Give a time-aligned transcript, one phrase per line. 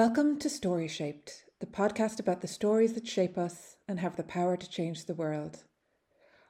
[0.00, 4.22] Welcome to Story Shaped, the podcast about the stories that shape us and have the
[4.22, 5.64] power to change the world.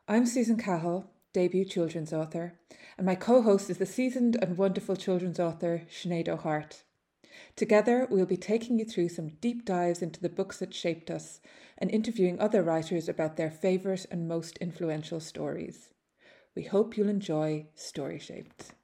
[0.07, 2.61] I'm Susan Cahill, debut children's author,
[2.97, 6.85] and my co host is the seasoned and wonderful children's author Sinead O'Hart.
[7.57, 11.41] Together, we'll be taking you through some deep dives into the books that shaped us
[11.77, 15.89] and interviewing other writers about their favourite and most influential stories.
[16.55, 18.75] We hope you'll enjoy Story Shaped.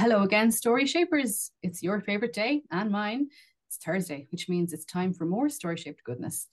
[0.00, 1.50] Hello again, Story Shapers.
[1.62, 3.28] It's your favorite day and mine.
[3.68, 6.48] It's Thursday, which means it's time for more story shaped goodness.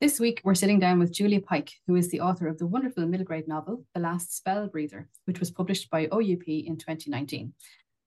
[0.00, 3.04] This week, we're sitting down with Julie Pike, who is the author of the wonderful
[3.04, 7.52] middle grade novel, The Last Spell Breather, which was published by OUP in 2019.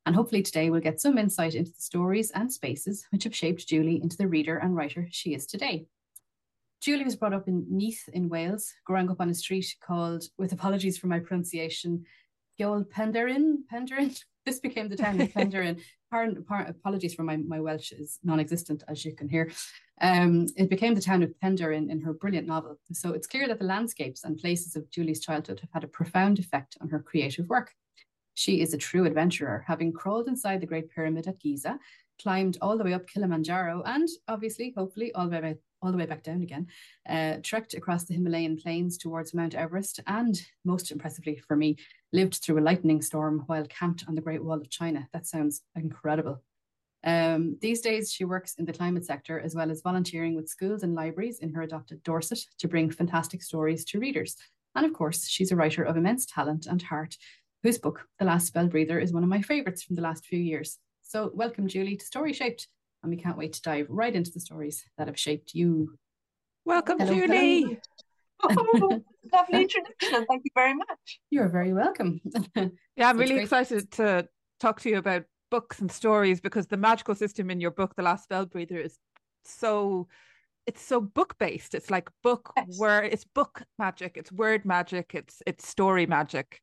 [0.06, 3.68] And hopefully, today we'll get some insight into the stories and spaces which have shaped
[3.68, 5.86] Julie into the reader and writer she is today.
[6.80, 10.54] Julie was brought up in Neath in Wales, growing up on a street called, with
[10.54, 12.06] apologies for my pronunciation,
[12.58, 13.58] Gol Penderin.
[13.70, 14.18] Penderin.
[14.48, 15.82] This became the town of Penderin.
[16.10, 19.52] Pardon, pardon, apologies for my, my Welsh is non-existent, as you can hear.
[20.00, 22.80] Um, it became the town of Penderin in her brilliant novel.
[22.94, 26.40] So it's clear that the landscapes and places of Julie's childhood have had a profound
[26.40, 27.74] effect on her creative work.
[28.36, 31.78] She is a true adventurer, having crawled inside the Great Pyramid at Giza,
[32.22, 36.06] climbed all the way up Kilimanjaro, and obviously, hopefully, all the way all the way
[36.06, 36.68] back down again,
[37.08, 41.78] uh, trekked across the Himalayan plains towards Mount Everest, and most impressively for me,
[42.14, 45.08] lived through a lightning storm while camped on the Great Wall of China.
[45.14, 46.44] That sounds incredible.
[47.04, 50.84] Um, these days, she works in the climate sector as well as volunteering with schools
[50.84, 54.36] and libraries in her adopted Dorset to bring fantastic stories to readers.
[54.76, 57.16] And of course, she's a writer of immense talent and heart,
[57.64, 60.40] whose book, The Last Spell Breather, is one of my favourites from the last few
[60.40, 60.80] years.
[61.02, 62.68] So, welcome, Julie, to Story Shaped
[63.08, 65.98] and we can't wait to dive right into the stories that have shaped you.
[66.66, 67.80] Welcome, hello, Julie.
[68.42, 68.66] Hello.
[68.76, 69.02] Oh,
[69.34, 70.26] lovely introduction.
[70.26, 71.22] Thank you very much.
[71.30, 72.20] You're very welcome.
[72.56, 74.28] yeah, I'm really excited to
[74.60, 78.04] talk to you about books and stories because the magical system in your book, The
[78.04, 78.98] Last Spell Breather, is
[79.46, 80.10] so
[80.66, 81.76] it's so book based.
[81.76, 82.78] It's like book yes.
[82.78, 86.62] word it's book magic, it's word magic, it's it's story magic.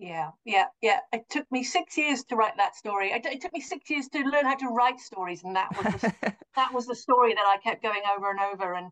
[0.00, 1.00] Yeah, yeah, yeah.
[1.12, 3.10] It took me six years to write that story.
[3.10, 6.00] It, it took me six years to learn how to write stories, and that was
[6.00, 6.14] the,
[6.56, 8.72] that was the story that I kept going over and over.
[8.72, 8.88] And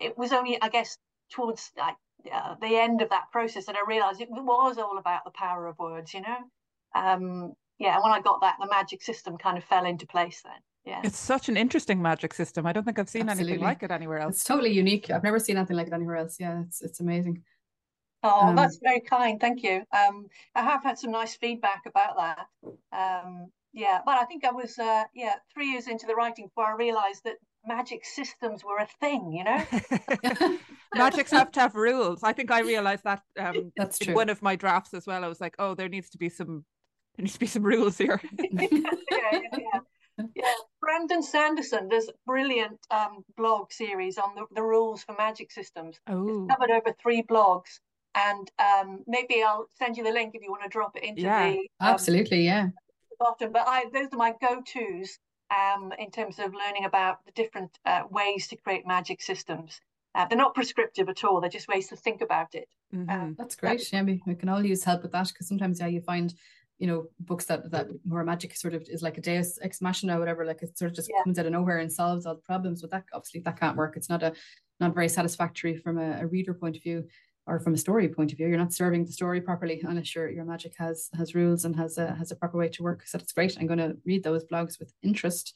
[0.00, 0.96] it was only, I guess,
[1.32, 1.96] towards like
[2.32, 5.66] uh, the end of that process that I realised it was all about the power
[5.66, 6.14] of words.
[6.14, 6.38] You know,
[6.94, 7.96] um, yeah.
[7.96, 10.42] And when I got that, the magic system kind of fell into place.
[10.44, 11.00] Then, yeah.
[11.02, 12.66] It's such an interesting magic system.
[12.66, 13.54] I don't think I've seen Absolutely.
[13.54, 14.36] anything like it anywhere else.
[14.36, 15.10] It's totally unique.
[15.10, 16.36] I've never seen anything like it anywhere else.
[16.38, 17.42] Yeah, it's it's amazing.
[18.22, 19.40] Oh, um, that's very kind.
[19.40, 19.82] Thank you.
[19.92, 22.46] Um, I have had some nice feedback about that.
[22.92, 26.66] Um, yeah, but I think I was, uh, yeah, three years into the writing before
[26.66, 29.32] I realised that magic systems were a thing.
[29.32, 30.58] You know,
[30.94, 32.22] magics have to have rules.
[32.22, 33.22] I think I realised that.
[33.38, 34.14] Um, that's true.
[34.14, 35.24] one of my drafts as well.
[35.24, 36.64] I was like, oh, there needs to be some,
[37.16, 38.20] there needs to be some rules here.
[38.38, 38.68] yeah,
[39.10, 40.24] yeah, yeah.
[40.36, 45.98] yeah, Brandon Sanderson does brilliant um, blog series on the, the rules for magic systems.
[46.06, 46.44] Oh.
[46.44, 47.80] It's covered over three blogs
[48.14, 51.22] and um, maybe I'll send you the link if you want to drop it into
[51.22, 52.68] yeah, the um, absolutely yeah
[53.10, 53.52] the bottom.
[53.52, 55.18] But I those are my go tos
[55.50, 59.80] um, in terms of learning about the different uh, ways to create magic systems.
[60.14, 61.40] Uh, they're not prescriptive at all.
[61.40, 62.68] They're just ways to think about it.
[62.94, 63.10] Mm-hmm.
[63.10, 63.90] Um, That's great.
[63.90, 66.34] Yeah, we, we can all use help with that because sometimes yeah you find
[66.78, 70.16] you know books that that more magic sort of is like a deus ex machina
[70.16, 71.22] or whatever like it sort of just yeah.
[71.22, 73.96] comes out of nowhere and solves all the problems but that obviously that can't work
[73.96, 74.32] it's not a
[74.80, 77.06] not very satisfactory from a, a reader point of view
[77.46, 80.30] or from a story point of view, you're not serving the story properly unless your
[80.30, 83.06] your magic has has rules and has a has a proper way to work.
[83.06, 83.56] So that's great.
[83.58, 85.54] I'm going to read those blogs with interest.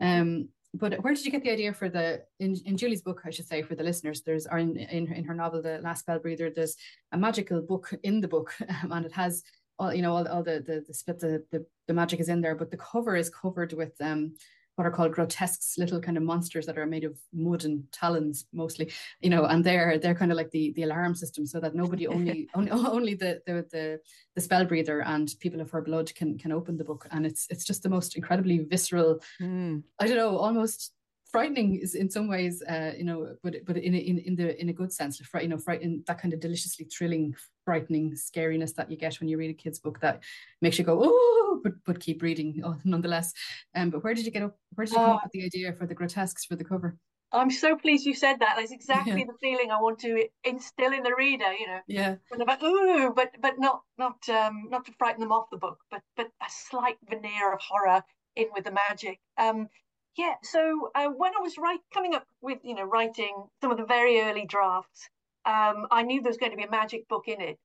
[0.00, 3.30] Um, but where did you get the idea for the in, in Julie's book, I
[3.30, 4.22] should say, for the listeners?
[4.22, 6.76] There's or in, in in her novel, The Last Spell Breather, there's
[7.12, 9.42] a magical book in the book, um, and it has
[9.78, 12.40] all you know all, all the the the split the, the the magic is in
[12.40, 14.34] there, but the cover is covered with um
[14.76, 18.46] what are called grotesques, little kind of monsters that are made of mud and talons
[18.52, 21.74] mostly, you know, and they're they're kind of like the the alarm system, so that
[21.74, 24.00] nobody only only only the, the the
[24.34, 27.46] the spell breather and people of her blood can can open the book, and it's
[27.50, 29.20] it's just the most incredibly visceral.
[29.40, 29.82] Mm.
[29.98, 30.92] I don't know, almost
[31.36, 34.70] frightening is in some ways, uh, you know, but but in in in the in
[34.70, 37.34] a good sense, you know, frighten that kind of deliciously thrilling,
[37.66, 40.22] frightening scariness that you get when you read a kid's book that
[40.62, 43.34] makes you go, oh, but but keep reading, oh, nonetheless.
[43.74, 44.56] Um, but where did you get up?
[44.76, 46.96] Where did you come uh, up with the idea for the grotesques for the cover?
[47.32, 48.54] I'm so pleased you said that.
[48.56, 49.26] That's exactly yeah.
[49.26, 51.52] the feeling I want to instill in the reader.
[51.52, 55.50] You know, yeah, about ooh, but but not not um not to frighten them off
[55.50, 58.02] the book, but but a slight veneer of horror
[58.36, 59.18] in with the magic.
[59.36, 59.68] Um,
[60.16, 60.34] yeah.
[60.42, 63.84] So uh, when I was right coming up with you know writing some of the
[63.84, 65.08] very early drafts,
[65.44, 67.58] um, I knew there was going to be a magic book in it,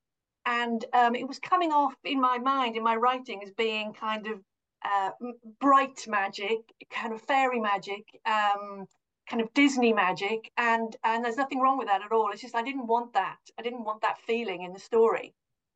[0.46, 4.28] and um, it was coming off in my mind in my writing as being kind
[4.28, 4.40] of
[4.84, 5.12] uh,
[5.60, 6.60] bright magic,
[6.90, 8.88] kind of fairy magic, um,
[9.30, 12.32] kind of Disney magic, and and there's nothing wrong with that at all.
[12.32, 13.40] It's just I didn't want that.
[13.58, 15.34] I didn't want that feeling in the story.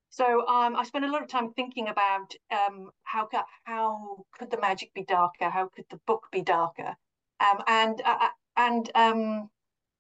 [0.10, 3.28] So um, I spent a lot of time thinking about um, how
[3.64, 5.50] how could the magic be darker?
[5.50, 6.96] How could the book be darker?
[7.40, 9.50] Um, and uh, uh and um,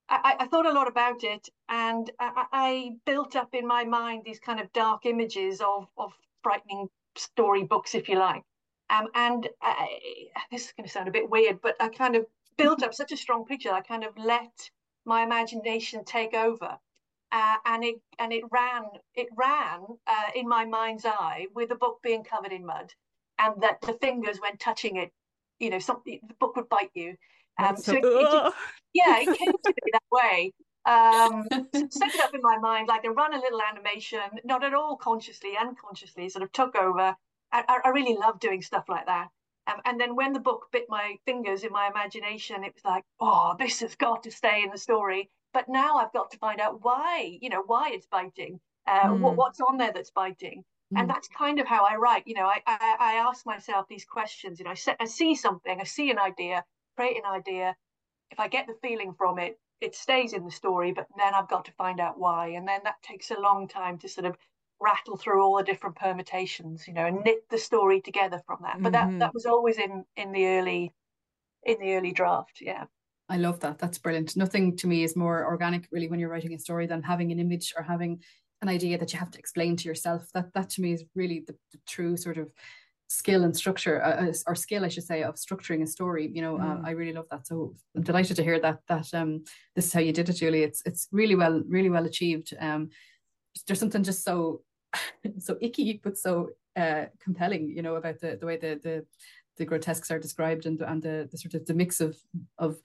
[0.07, 4.23] I, I, thought a lot about it, and I, I, built up in my mind
[4.23, 6.13] these kind of dark images of of
[6.43, 6.87] frightening
[7.17, 8.43] story books, if you like.
[8.89, 9.99] Um, and I,
[10.51, 12.25] this is going to sound a bit weird, but I kind of
[12.57, 13.71] built up such a strong picture.
[13.71, 14.69] I kind of let
[15.05, 16.77] my imagination take over,
[17.31, 18.83] uh, and it and it ran
[19.15, 22.91] it ran uh, in my mind's eye with the book being covered in mud,
[23.39, 25.11] and that the fingers when touching it,
[25.59, 27.15] you know, something the book would bite you.
[27.57, 28.53] Um, so, so it, it,
[28.93, 30.53] yeah, it came to me that way.
[30.87, 31.47] Um,
[31.89, 34.97] set it up in my mind like I run a little animation, not at all
[34.97, 37.15] consciously, unconsciously, sort of took over
[37.55, 39.27] I, I really love doing stuff like that.
[39.67, 43.03] Um, and then when the book bit my fingers in my imagination, it was like,
[43.19, 45.29] oh, this has got to stay in the story.
[45.55, 49.19] But now I've got to find out why, you know, why it's biting, uh, mm.
[49.21, 50.65] what, what's on there that's biting.
[50.93, 50.99] Mm.
[50.99, 52.23] And that's kind of how I write.
[52.27, 54.59] You know, I, I, I ask myself these questions.
[54.59, 56.65] You know, I, set, I see something, I see an idea,
[56.97, 57.73] create an idea.
[58.31, 61.47] If I get the feeling from it, it stays in the story, but then I've
[61.47, 62.49] got to find out why.
[62.49, 64.35] And then that takes a long time to sort of
[64.81, 68.81] rattle through all the different permutations, you know, and knit the story together from that.
[68.81, 69.19] But mm-hmm.
[69.19, 70.93] that that was always in in the early
[71.63, 72.57] in the early draft.
[72.59, 72.85] Yeah.
[73.29, 73.79] I love that.
[73.79, 74.35] That's brilliant.
[74.35, 77.39] Nothing to me is more organic really when you're writing a story than having an
[77.39, 78.21] image or having
[78.61, 80.29] an idea that you have to explain to yourself.
[80.33, 82.51] That that to me is really the, the true sort of
[83.07, 86.41] skill and structure uh, uh or skill I should say of structuring a story you
[86.41, 86.83] know uh, mm.
[86.83, 89.43] uh, I really love that so I'm delighted to hear that that um
[89.75, 92.89] this is how you did it Julie it's it's really well really well achieved um
[93.67, 94.63] there's something just so
[95.37, 99.05] so icky but so uh, compelling, you know, about the, the way the, the
[99.57, 102.17] the grotesques are described and and the, the sort of the mix of
[102.57, 102.77] of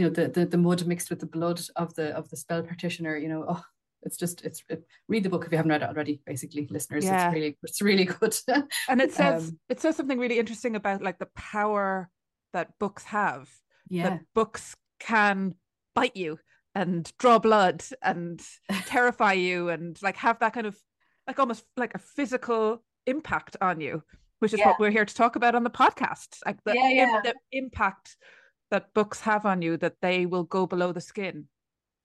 [0.00, 2.62] you know the, the the mud mixed with the blood of the of the spell
[2.62, 3.18] practitioner.
[3.18, 3.62] You know, oh,
[4.02, 6.22] it's just it's it, read the book if you haven't read it already.
[6.24, 7.26] Basically, listeners, yeah.
[7.26, 8.34] it's really it's really good.
[8.88, 12.08] and it says um, it says something really interesting about like the power
[12.54, 13.50] that books have.
[13.90, 15.54] Yeah, that books can
[15.94, 16.38] bite you
[16.74, 18.40] and draw blood and
[18.86, 20.78] terrify you and like have that kind of
[21.26, 24.02] like almost like a physical impact on you
[24.38, 24.68] which is yeah.
[24.68, 27.20] what we're here to talk about on the podcast like the, yeah, yeah.
[27.24, 28.16] the impact
[28.70, 31.48] that books have on you that they will go below the skin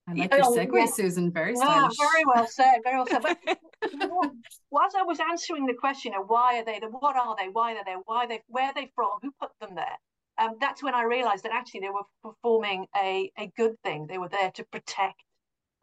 [0.08, 0.86] I like your oh, segue, yeah.
[0.86, 1.32] Susan.
[1.32, 2.82] Very yeah, very well said.
[2.84, 3.24] Very well said.
[3.24, 3.38] But
[3.84, 7.74] as I was answering the question of why are they, the what are they, why
[7.74, 9.98] are they, why are they, where are they from, who put them there,
[10.38, 14.06] um, that's when I realised that actually they were performing a, a good thing.
[14.08, 15.24] They were there to protect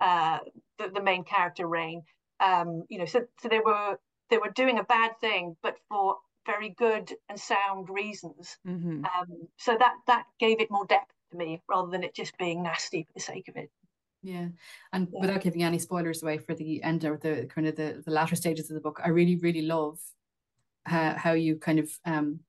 [0.00, 0.38] uh,
[0.78, 2.02] the, the main character, Rain.
[2.38, 3.96] Um, you know, so so they were
[4.30, 8.56] they were doing a bad thing, but for very good and sound reasons.
[8.66, 9.04] Mm-hmm.
[9.04, 12.62] Um, so that that gave it more depth to me, rather than it just being
[12.62, 13.70] nasty for the sake of it.
[14.22, 14.48] Yeah,
[14.92, 15.20] and yeah.
[15.20, 18.36] without giving any spoilers away for the end or the kind of the, the latter
[18.36, 19.98] stages of the book, I really really love
[20.84, 22.40] how, how you kind of um,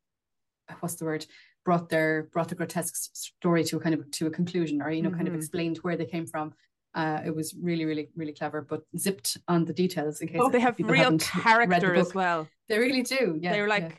[0.80, 1.26] what's the word
[1.66, 5.02] brought their brought the grotesque story to a kind of to a conclusion or you
[5.02, 5.18] know mm-hmm.
[5.18, 5.40] kind of mm-hmm.
[5.40, 6.54] explained where they came from
[6.96, 10.50] uh, it was really really really clever but zipped on the details in case oh,
[10.50, 13.96] they have real character as well they really do yeah they're like yeah.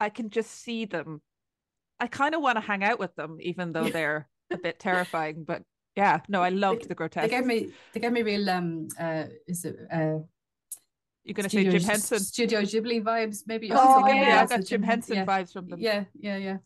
[0.00, 1.20] i can just see them
[2.00, 5.44] i kind of want to hang out with them even though they're a bit terrifying
[5.44, 5.62] but
[5.96, 8.88] yeah no i loved they, the grotesque they gave me they gave me real um
[8.98, 10.18] uh is it uh
[11.24, 13.70] you're going to say Jim Henson, Studio Ghibli vibes, maybe.
[13.72, 15.24] Oh, yeah, yeah, I got Jim Henson yeah.
[15.24, 15.80] vibes from them.
[15.80, 16.58] Yeah, yeah, yeah.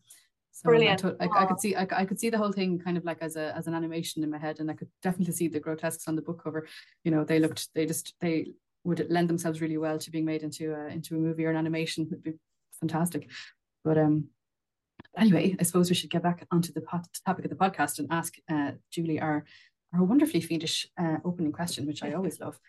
[0.59, 1.05] So Brilliant.
[1.05, 3.19] I, I, I, could see I, I, could see the whole thing kind of like
[3.21, 6.05] as a as an animation in my head, and I could definitely see the grotesques
[6.05, 6.67] on the book cover.
[7.05, 8.51] You know, they looked they just they
[8.83, 11.55] would lend themselves really well to being made into a into a movie or an
[11.55, 12.07] animation.
[12.11, 12.33] It'd be
[12.77, 13.29] fantastic.
[13.85, 14.25] But um,
[15.17, 18.09] anyway, I suppose we should get back onto the pot, topic of the podcast and
[18.11, 19.45] ask uh, Julie our
[19.93, 22.59] our wonderfully fiendish uh, opening question, which I always love,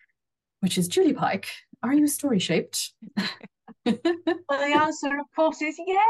[0.61, 1.49] which is Julie Pike,
[1.83, 2.93] are you story shaped?
[3.17, 3.27] well,
[3.85, 6.07] the answer, of course, is yes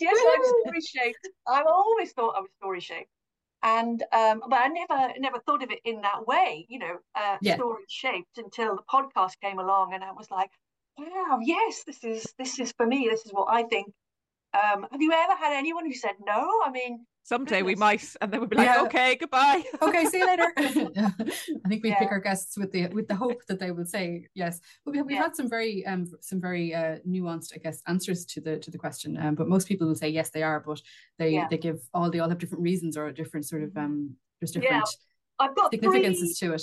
[0.00, 1.28] yes, I'm story shaped.
[1.46, 3.10] I've always thought I was story shaped,
[3.62, 6.66] and um, but I never never thought of it in that way.
[6.68, 7.56] You know, uh, yeah.
[7.56, 10.50] story shaped until the podcast came along, and I was like,
[10.98, 13.08] wow, yes, this is this is for me.
[13.10, 13.92] This is what I think
[14.56, 16.48] Um, have you ever had anyone who said no?
[16.64, 17.66] I mean, someday goodness.
[17.66, 18.82] we might, and then we'd be like, yeah.
[18.82, 19.62] okay, goodbye.
[19.82, 20.52] okay, see you later.
[20.56, 21.98] I think we yeah.
[21.98, 24.60] pick our guests with the with the hope that they will say yes.
[24.84, 25.24] But we, we've yeah.
[25.24, 28.78] had some very um some very uh, nuanced, I guess, answers to the to the
[28.78, 29.18] question.
[29.18, 30.80] Um, but most people will say yes, they are, but
[31.18, 34.14] they they give all they all have different reasons or a different sort of um
[34.40, 34.88] there's different
[35.38, 36.48] I've got significances three...
[36.48, 36.62] to it.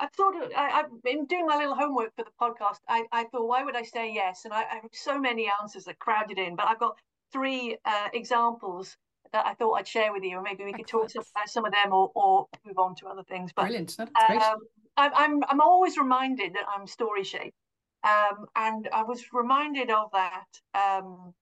[0.00, 2.78] I thought I, have been doing my little homework for the podcast.
[2.88, 4.44] I, I thought, why would I say yes?
[4.44, 6.96] And I, I have so many answers that crowded in, but I've got
[7.34, 8.96] three uh, examples
[9.32, 11.72] that I thought I'd share with you, and maybe we could talk about some of
[11.72, 13.50] them or, or move on to other things.
[13.54, 14.40] But, Brilliant, that's great.
[14.40, 14.58] Um,
[14.96, 17.56] I, I'm I'm always reminded that I'm story shaped,
[18.04, 21.34] um, and I was reminded of that um,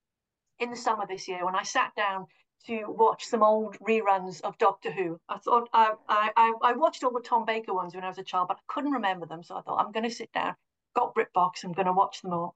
[0.59, 2.25] in the summer this year when I sat down
[2.67, 5.19] to watch some old reruns of Doctor Who.
[5.29, 8.25] I thought I, I I watched all the Tom Baker ones when I was a
[8.25, 9.43] child, but I couldn't remember them.
[9.43, 10.55] So I thought I'm going to sit down,
[10.97, 12.55] got BritBox, I'm going to watch them all.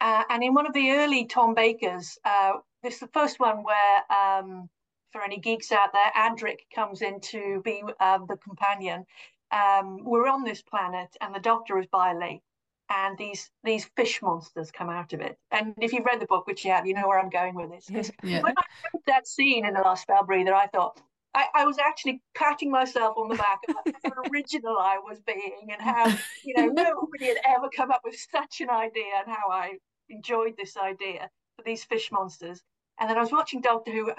[0.00, 3.64] Uh, and in one of the early Tom Bakers, uh, this is the first one
[3.64, 4.68] where, um,
[5.12, 9.04] for any geeks out there, Adric comes in to be uh, the companion.
[9.50, 12.42] Um, we're on this planet, and the Doctor is by lake
[12.90, 15.38] and these these fish monsters come out of it.
[15.50, 17.70] And if you've read the book, which you have, you know where I'm going with
[17.70, 18.10] this.
[18.22, 18.42] Yeah.
[18.42, 21.00] when I read that scene in The Last Spell Breather, I thought
[21.34, 25.68] I, I, was actually patting myself on the back of how original I was being
[25.70, 26.08] and how,
[26.44, 29.74] you know, nobody had ever come up with such an idea and how I
[30.08, 32.62] enjoyed this idea for these fish monsters.
[33.00, 34.12] And then I was watching Doctor Who,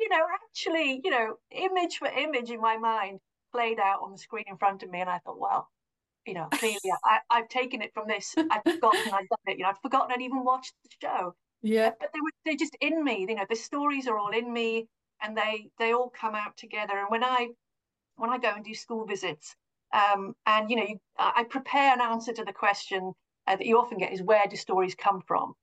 [0.00, 3.20] you know, actually, you know, image for image in my mind
[3.52, 5.00] played out on the screen in front of me.
[5.00, 5.68] And I thought, well,
[6.26, 8.34] you know, clearly I, I've taken it from this.
[8.36, 9.58] I've forgotten I'd done it.
[9.58, 11.34] You know, I'd forgotten I'd even watched the show.
[11.62, 11.90] Yeah.
[12.00, 13.26] But they were they're just in me.
[13.28, 14.88] You know, the stories are all in me,
[15.22, 16.98] and they they all come out together.
[16.98, 17.48] And when I
[18.16, 19.54] when I go and do school visits,
[19.92, 23.12] um, and you know, you, I prepare an answer to the question
[23.46, 25.54] uh, that you often get is where do stories come from?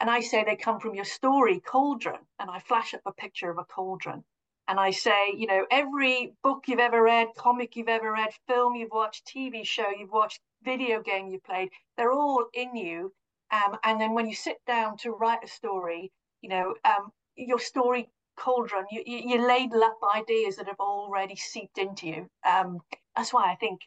[0.00, 3.50] And I say they come from your story cauldron, and I flash up a picture
[3.50, 4.24] of a cauldron
[4.68, 8.74] and I say, you know, every book you've ever read, comic you've ever read, film
[8.74, 13.14] you've watched, TV show you've watched, video game you played, they're all in you.
[13.50, 16.12] Um, and then when you sit down to write a story,
[16.42, 21.34] you know, um, your story cauldron, you, you, you ladle up ideas that have already
[21.34, 22.28] seeped into you.
[22.46, 22.80] Um,
[23.16, 23.80] that's why I think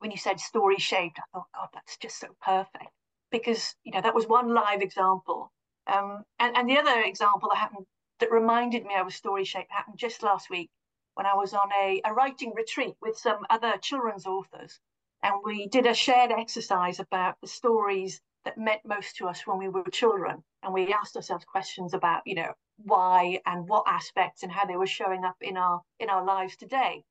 [0.00, 2.90] when you said story shaped, I thought, God, that's just so perfect.
[3.32, 5.50] Because, you know, that was one live example.
[5.86, 7.86] Um, and, and the other example that happened
[8.20, 10.70] that reminded me I was story shaped happened just last week
[11.14, 14.78] when I was on a, a writing retreat with some other children's authors.
[15.24, 19.58] And we did a shared exercise about the stories that meant most to us when
[19.58, 20.44] we were children.
[20.62, 24.76] And we asked ourselves questions about, you know, why and what aspects and how they
[24.76, 27.04] were showing up in our in our lives today.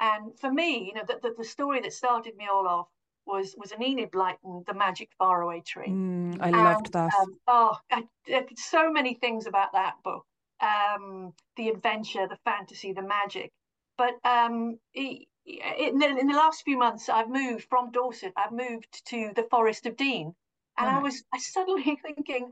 [0.00, 2.88] And for me, you know, the, the, the story that started me all off
[3.26, 5.88] was was an Enid Blyton, The Magic Faraway Tree.
[5.88, 7.12] Mm, I loved that.
[7.20, 10.24] Um, oh, I, I, so many things about that book
[10.62, 13.50] um, the adventure, the fantasy, the magic.
[13.98, 18.32] But um, it, in, the, in the last few months, I've moved from Dorset.
[18.36, 20.34] I've moved to the Forest of Dean,
[20.78, 22.50] and I was I suddenly thinking.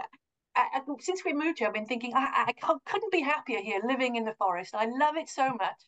[0.56, 4.16] I, since we moved here, I've been thinking I, I couldn't be happier here, living
[4.16, 4.74] in the forest.
[4.74, 5.80] I love it so much.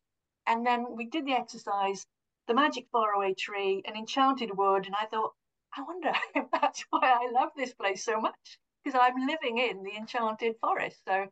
[0.46, 2.06] And then we did the exercise,
[2.48, 5.32] the magic faraway tree, an enchanted wood, and I thought,
[5.76, 9.82] I wonder if that's why I love this place so much because I'm living in
[9.82, 11.00] the enchanted forest.
[11.06, 11.26] So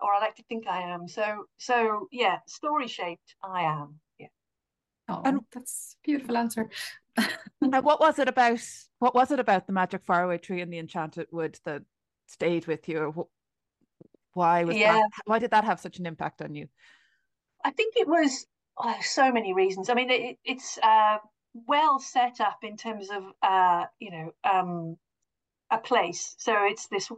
[0.00, 1.08] or I like to think I am.
[1.08, 4.00] So so yeah, story shaped I am.
[4.18, 4.26] Yeah.
[5.08, 6.70] Oh, and that's a beautiful answer.
[7.60, 8.60] now, what was it about?
[8.98, 11.82] What was it about the magic faraway tree and the enchanted wood that
[12.26, 12.98] stayed with you?
[12.98, 13.26] Or
[14.34, 14.94] why was yeah.
[14.94, 15.10] that?
[15.26, 16.68] Why did that have such an impact on you?
[17.64, 18.46] I think it was
[18.82, 19.88] oh, so many reasons.
[19.88, 21.18] I mean, it, it's uh,
[21.54, 24.96] well set up in terms of uh, you know um,
[25.70, 26.34] a place.
[26.38, 27.10] So it's this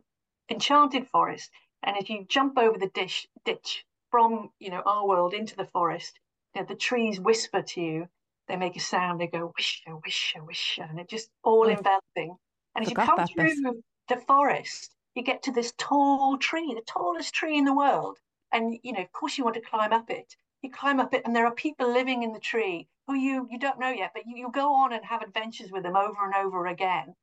[0.51, 1.51] enchanted forest.
[1.83, 5.67] And if you jump over the dish, ditch from you know our world into the
[5.67, 6.19] forest,
[6.55, 8.09] you know, the trees whisper to you.
[8.49, 9.21] They make a sound.
[9.21, 12.37] They go whisher, whisher, whisher, and it just all enveloping.
[12.75, 17.35] And as you come through the forest, you get to this tall tree, the tallest
[17.35, 18.19] tree in the world.
[18.53, 20.37] And you know, of course, you want to climb up it.
[20.63, 23.59] You climb up it, and there are people living in the tree who you you
[23.59, 26.35] don't know yet, but you, you go on and have adventures with them over and
[26.35, 27.17] over again.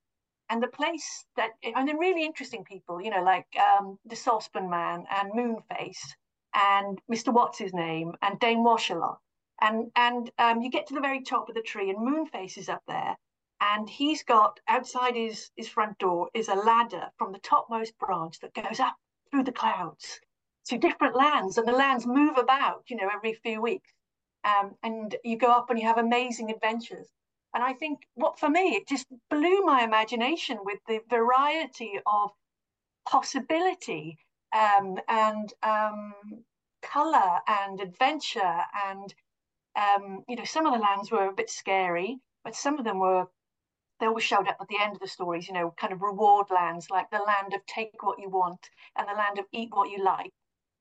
[0.49, 4.69] And the place that and they're really interesting people you know like um, the saucepan
[4.69, 6.15] man and moonface
[6.53, 9.19] and mr what's his name and dame washalot
[9.61, 12.67] and and um, you get to the very top of the tree and moonface is
[12.67, 13.15] up there
[13.61, 18.39] and he's got outside his his front door is a ladder from the topmost branch
[18.39, 18.95] that goes up
[19.29, 20.19] through the clouds
[20.69, 23.91] to different lands and the lands move about you know every few weeks.
[24.43, 27.07] Um, and you go up and you have amazing adventures.
[27.53, 32.31] And I think what for me, it just blew my imagination with the variety of
[33.09, 34.17] possibility
[34.53, 36.13] um, and um,
[36.81, 38.57] color and adventure
[38.87, 39.13] and
[39.75, 42.99] um, you know some of the lands were a bit scary but some of them
[42.99, 43.25] were
[43.99, 46.47] they always showed up at the end of the stories you know kind of reward
[46.51, 49.89] lands like the land of take what you want and the land of eat what
[49.89, 50.31] you like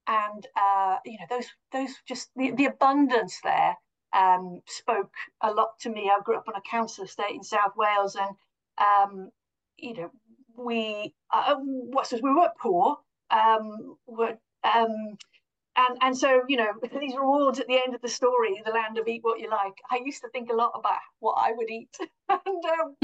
[0.09, 3.77] and uh, you know those those just the, the abundance there
[4.17, 5.13] um, spoke
[5.43, 6.11] a lot to me.
[6.11, 8.35] I grew up on a council estate in South Wales, and
[8.79, 9.31] um,
[9.77, 10.11] you know
[10.57, 12.97] we uh, what we were poor,
[13.31, 15.17] um, were um,
[15.77, 18.99] and and so you know these rewards at the end of the story, the land
[18.99, 19.75] of eat what you like.
[19.91, 21.95] I used to think a lot about what I would eat
[22.31, 22.97] and um,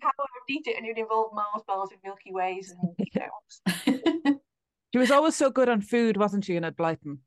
[0.00, 2.94] how I would eat it, and it would involve Mars bars and Milky Ways, and
[2.98, 4.31] you know.
[4.92, 7.18] She was always so good on food, wasn't she, Enid Blyton?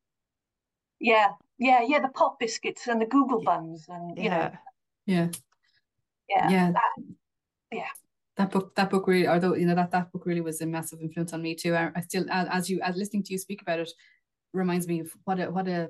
[1.00, 2.00] Yeah, yeah, yeah.
[2.00, 4.52] The pop biscuits and the Google buns, and you know,
[5.06, 5.30] yeah,
[6.30, 7.02] yeah, yeah, that, uh,
[7.72, 7.88] yeah.
[8.38, 11.02] That book, that book really, although you know that that book really was a massive
[11.02, 11.76] influence on me too.
[11.76, 13.92] I, I still, as you, as listening to you speak about it,
[14.54, 15.90] reminds me of what a what a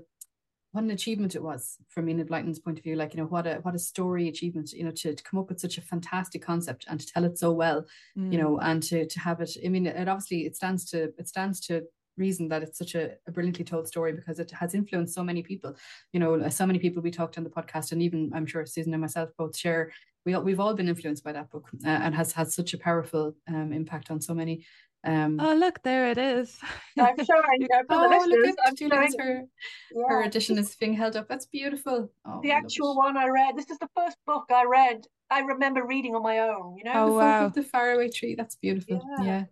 [0.76, 2.98] what an achievement it was from Enid Blyton's point of view.
[2.98, 5.48] Like, you know, what a what a story achievement, you know, to, to come up
[5.48, 7.86] with such a fantastic concept and to tell it so well,
[8.18, 8.30] mm.
[8.30, 9.56] you know, and to to have it.
[9.66, 11.84] I mean, it obviously it stands to it stands to
[12.18, 15.42] reason that it's such a, a, brilliantly told story because it has influenced so many
[15.44, 15.76] people.
[16.12, 18.94] You know, so many people we talked on the podcast, and even I'm sure Susan
[18.94, 19.94] and myself both share.
[20.26, 23.34] We we've all been influenced by that book, uh, and has had such a powerful
[23.48, 24.66] um, impact on so many.
[25.06, 26.58] Um, oh look, there it is.
[27.00, 27.68] I'm showing.
[27.90, 29.44] oh, look at I'm Julie's her
[29.92, 30.04] yeah.
[30.10, 31.28] her edition is being held up.
[31.30, 32.12] That's beautiful.
[32.26, 33.56] Oh, the actual one I read.
[33.56, 35.06] This is the first book I read.
[35.30, 36.76] I remember reading on my own.
[36.78, 37.50] You know, oh, the wow.
[37.50, 38.36] the faraway tree.
[38.36, 39.02] That's beautiful.
[39.20, 39.26] Yeah.
[39.26, 39.44] yeah.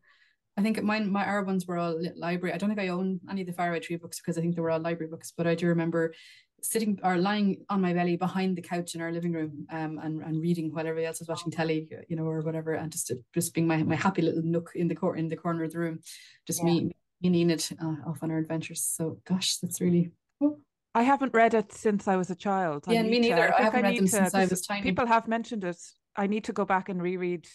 [0.57, 2.53] I think mine my our ones were all library.
[2.53, 4.61] I don't think I own any of the faraway tree books because I think they
[4.61, 5.33] were all library books.
[5.35, 6.13] But I do remember
[6.63, 10.21] sitting or lying on my belly behind the couch in our living room um, and,
[10.23, 13.53] and reading while everybody else was watching telly, you know, or whatever, and just just
[13.53, 15.99] being my, my happy little nook in the cor- in the corner of the room,
[16.47, 16.65] just yeah.
[16.65, 18.83] me me and Enid uh, off on our adventures.
[18.83, 20.11] So gosh, that's really.
[20.41, 20.59] Oh.
[20.95, 22.85] I haven't read it since I was a child.
[22.87, 23.47] Yeah, me neither.
[23.47, 24.83] To, I, I haven't I read them to, since I was tiny.
[24.83, 25.77] People have mentioned it.
[26.15, 27.47] I need to go back and reread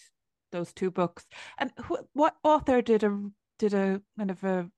[0.51, 1.27] those two books.
[1.59, 4.71] And wh- what author did a did a kind of a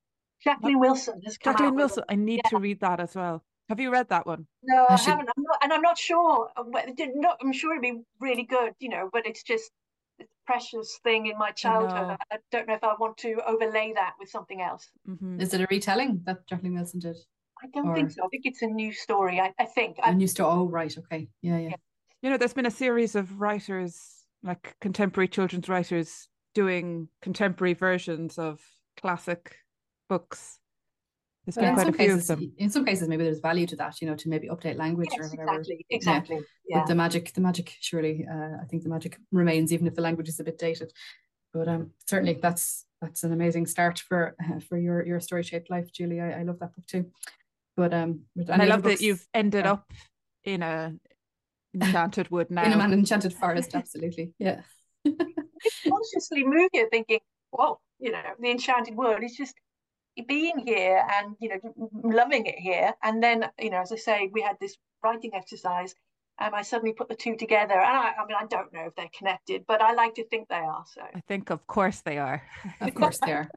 [0.42, 2.04] Jacqueline Wilson Jacqueline Wilson.
[2.08, 2.50] I need yeah.
[2.50, 3.44] to read that as well.
[3.70, 4.46] Have you read that one?
[4.64, 5.28] No, I, I haven't.
[5.36, 6.50] I'm not, and I'm not sure.
[6.58, 9.08] Not, I'm sure it'd be really good, you know.
[9.12, 9.70] But it's just
[10.20, 12.16] a precious thing in my childhood.
[12.18, 14.90] I, I, don't know if I want to overlay that with something else.
[15.08, 15.40] Mm-hmm.
[15.40, 17.16] Is it a retelling that Jacqueline Wilson did?
[17.62, 17.94] I don't or...
[17.94, 18.24] think so.
[18.24, 19.38] I think it's a new story.
[19.38, 20.50] I, I think a new story.
[20.52, 20.98] Oh, right.
[20.98, 21.28] Okay.
[21.40, 21.76] Yeah, yeah, yeah.
[22.22, 28.36] You know, there's been a series of writers, like contemporary children's writers, doing contemporary versions
[28.36, 28.60] of
[29.00, 29.58] classic
[30.08, 30.59] books
[31.46, 32.52] there's been quite a few cases, of them.
[32.58, 35.32] In some cases, maybe there's value to that, you know, to maybe update language yes,
[35.32, 35.60] or whatever.
[35.60, 36.36] Exactly, exactly.
[36.36, 36.42] Yeah.
[36.68, 36.78] yeah.
[36.80, 40.02] But the magic, the magic, surely, uh, I think the magic remains, even if the
[40.02, 40.92] language is a bit dated.
[41.52, 45.70] But um, certainly, that's that's an amazing start for uh, for your your story shaped
[45.70, 46.20] life, Julie.
[46.20, 47.06] I, I love that book too.
[47.76, 49.72] But um, I love books, that you've ended yeah.
[49.72, 49.90] up
[50.44, 50.94] in a
[51.74, 52.64] enchanted wood now.
[52.64, 54.34] in an enchanted forest, absolutely.
[54.38, 54.60] Yeah.
[55.04, 57.20] consciously move you thinking,
[57.52, 59.54] well, you know, the enchanted wood is just
[60.28, 62.94] being here and you know loving it here.
[63.02, 65.94] And then you know as i say we had this writing exercise
[66.38, 67.74] and i suddenly put the two together.
[67.74, 70.48] And I, I mean i don't know if they're connected but i like to think
[70.48, 71.02] they are so.
[71.14, 72.42] I think of course they are.
[72.80, 73.50] Of course they are.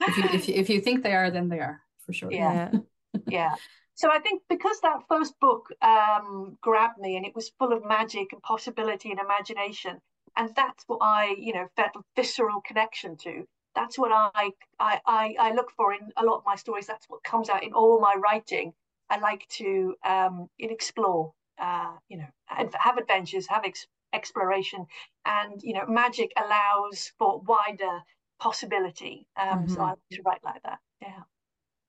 [0.00, 2.32] If you, if you if you think they are then they are for sure.
[2.32, 2.70] Yeah.
[3.26, 3.56] Yeah.
[3.94, 7.84] So i think because that first book um grabbed me and it was full of
[7.84, 10.00] magic and possibility and imagination
[10.36, 13.44] and that's what i you know felt a visceral connection to
[13.80, 16.86] that's what I, I, I, I look for in a lot of my stories.
[16.86, 18.72] That's what comes out in all my writing.
[19.08, 24.84] I like to um, explore, uh, you know, have adventures, have ex- exploration,
[25.24, 28.00] and you know, magic allows for wider
[28.38, 29.26] possibility.
[29.40, 29.74] Um, mm-hmm.
[29.74, 30.78] So I like to write like that.
[31.00, 31.22] Yeah.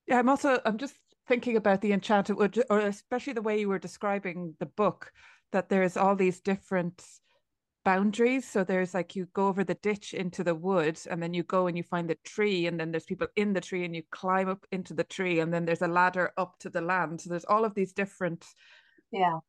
[0.07, 0.95] Yeah, I'm also I'm just
[1.27, 5.11] thinking about the enchanted wood, or especially the way you were describing the book.
[5.51, 7.03] That there's all these different
[7.83, 8.47] boundaries.
[8.47, 11.67] So there's like you go over the ditch into the wood, and then you go
[11.67, 14.49] and you find the tree, and then there's people in the tree, and you climb
[14.49, 17.21] up into the tree, and then there's a ladder up to the land.
[17.21, 18.45] So there's all of these different
[19.11, 19.39] yeah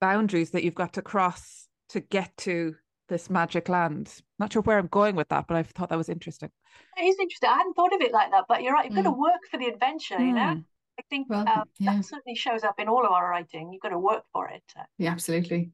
[0.00, 2.74] boundaries that you've got to cross to get to
[3.08, 4.12] this magic land.
[4.38, 6.50] Not sure where I'm going with that, but I thought that was interesting.
[6.96, 7.50] It is interesting.
[7.50, 8.84] I hadn't thought of it like that, but you're right.
[8.84, 9.04] You've mm.
[9.04, 10.26] got to work for the adventure, mm.
[10.26, 10.40] you know.
[10.40, 10.64] Mm.
[10.98, 11.96] I think well, um, yeah.
[11.96, 13.72] that certainly shows up in all of our writing.
[13.72, 14.62] You've got to work for it.
[14.98, 15.72] Yeah, absolutely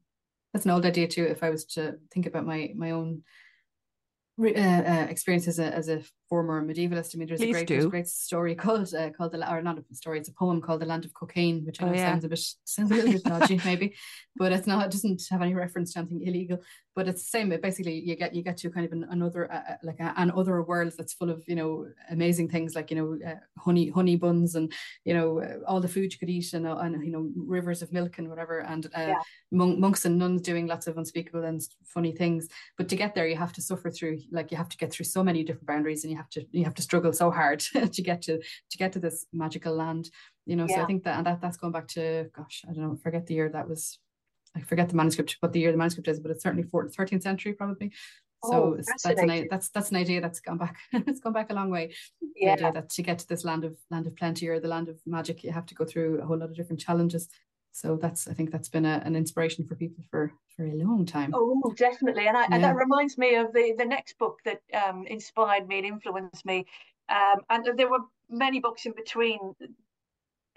[0.53, 1.23] that's an old idea too.
[1.23, 3.23] If I was to think about my my own
[4.39, 7.15] uh, uh, experience as a as a former medievalist.
[7.15, 9.61] I mean, there's Please a great, there's a great story called uh, called the or
[9.61, 11.95] not a story, it's a poem called "The Land of Cokaygne," which I Oh, know
[11.95, 12.05] yeah.
[12.05, 13.95] sounds a bit sounds a little bit dodgy, maybe,
[14.35, 14.85] but it's not.
[14.85, 16.59] It doesn't have any reference to anything illegal.
[16.95, 17.51] But it's the same.
[17.51, 20.13] It basically, you get you get to kind of an, another uh, uh, like a,
[20.17, 23.89] an other world that's full of you know amazing things like you know uh, honey
[23.89, 24.73] honey buns and
[25.05, 27.81] you know uh, all the food you could eat and uh, and you know rivers
[27.83, 29.21] of milk and whatever and uh, Yeah.
[29.51, 32.47] mon- monks and nuns doing lots of unspeakable and funny things.
[32.77, 35.05] But to get there, you have to suffer through like you have to get through
[35.05, 37.59] so many different boundaries and you have to you have to struggle so hard
[37.93, 40.09] to get to to get to this magical land.
[40.45, 42.83] You know, so I think that and that that's going back to gosh, I don't
[42.83, 43.99] know, forget the year that was.
[44.55, 47.21] I forget the manuscript, what the year the manuscript is, but it's certainly 14th, 13th
[47.21, 47.91] century probably.
[48.43, 50.77] So Oh, that's an that's that's an idea that's gone back.
[50.93, 51.93] it's gone back a long way.
[52.35, 52.53] Yeah.
[52.53, 54.99] idea that to get to this land of land of plenty or the land of
[55.05, 57.29] magic, you have to go through a whole lot of different challenges.
[57.77, 61.05] So that's I think that's been a, an inspiration for people for for a long
[61.05, 61.31] time.
[61.35, 62.27] Oh, definitely.
[62.27, 65.77] And, I, and that reminds me of the, the next book that um, inspired me
[65.77, 66.65] and influenced me.
[67.07, 67.99] Um, and there were
[68.31, 69.37] many books in between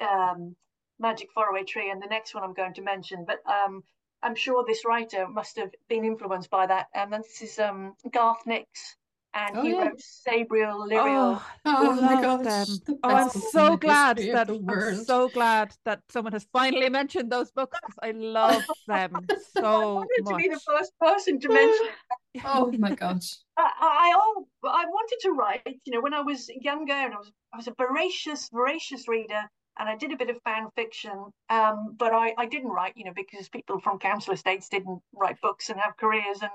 [0.00, 0.56] um,
[0.98, 3.26] Magic Faraway Tree and the next one I'm going to mention.
[3.26, 3.82] But um,
[4.22, 6.86] I'm sure this writer must have been influenced by that.
[6.94, 8.96] And this is um, Garth Nix.
[9.32, 9.84] And Oh, he yeah.
[9.84, 11.40] wrote Sabriel, Lirael.
[11.64, 12.66] Oh, Oh my gosh, them.
[12.84, 16.32] the Oh, I'm best books in so glad that the I'm so glad that someone
[16.32, 20.60] has finally mentioned those books I love them so I so wanted to be the
[20.66, 22.42] first person to mention it.
[22.44, 23.36] Oh my gosh.
[23.56, 27.18] I, I, all, I wanted to write, you know, when I was younger and I
[27.18, 29.42] was, I was a voracious, voracious reader
[29.80, 31.32] and I did a bit of fan fiction.
[31.48, 35.40] Um, but I, I didn't write, you know, because people from council estates didn't write
[35.40, 36.40] books and have careers.
[36.42, 36.50] And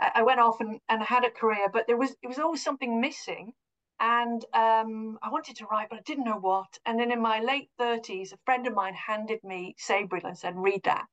[0.00, 2.98] I, went off and, and had a career, but there was, there was always something
[2.98, 3.52] missing.
[4.00, 6.78] And um, I wanted to write, but I didn't know what.
[6.86, 10.56] And then in my late 30s, a friend of mine handed me Sabriel and said,
[10.56, 11.04] read that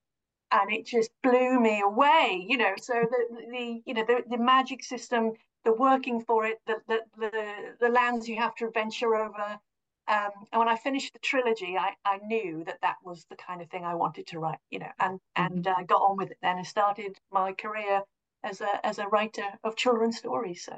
[0.49, 4.38] and it just blew me away you know so the the you know the, the
[4.38, 5.34] magic system
[5.65, 9.60] the working for it the the the, the lands you have to venture over
[10.07, 13.61] um, and when I finished the trilogy, I, I knew that that was the kind
[13.61, 16.37] of thing I wanted to write, you know, and and uh, got on with it
[16.41, 18.01] then and started my career
[18.43, 20.63] as a as a writer of children's stories.
[20.63, 20.73] So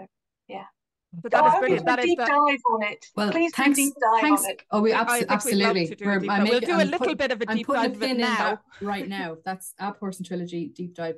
[0.47, 0.65] yeah,
[1.13, 1.81] But Oh, that I is brilliant.
[1.81, 3.05] a That is deep the, dive on it.
[3.15, 3.77] Well, Please thanks.
[3.77, 4.43] do deep dive thanks.
[4.45, 4.61] on it.
[4.71, 5.35] Oh, we I abso- think we'd love
[5.75, 5.87] absolutely.
[5.87, 6.49] to do a We're- deep I dive.
[6.49, 8.11] We'll do a I'm little put- bit of a I'm deep putting dive a it
[8.11, 8.37] in now.
[8.37, 9.37] that right now.
[9.45, 11.15] That's Abhorsen Trilogy deep dive.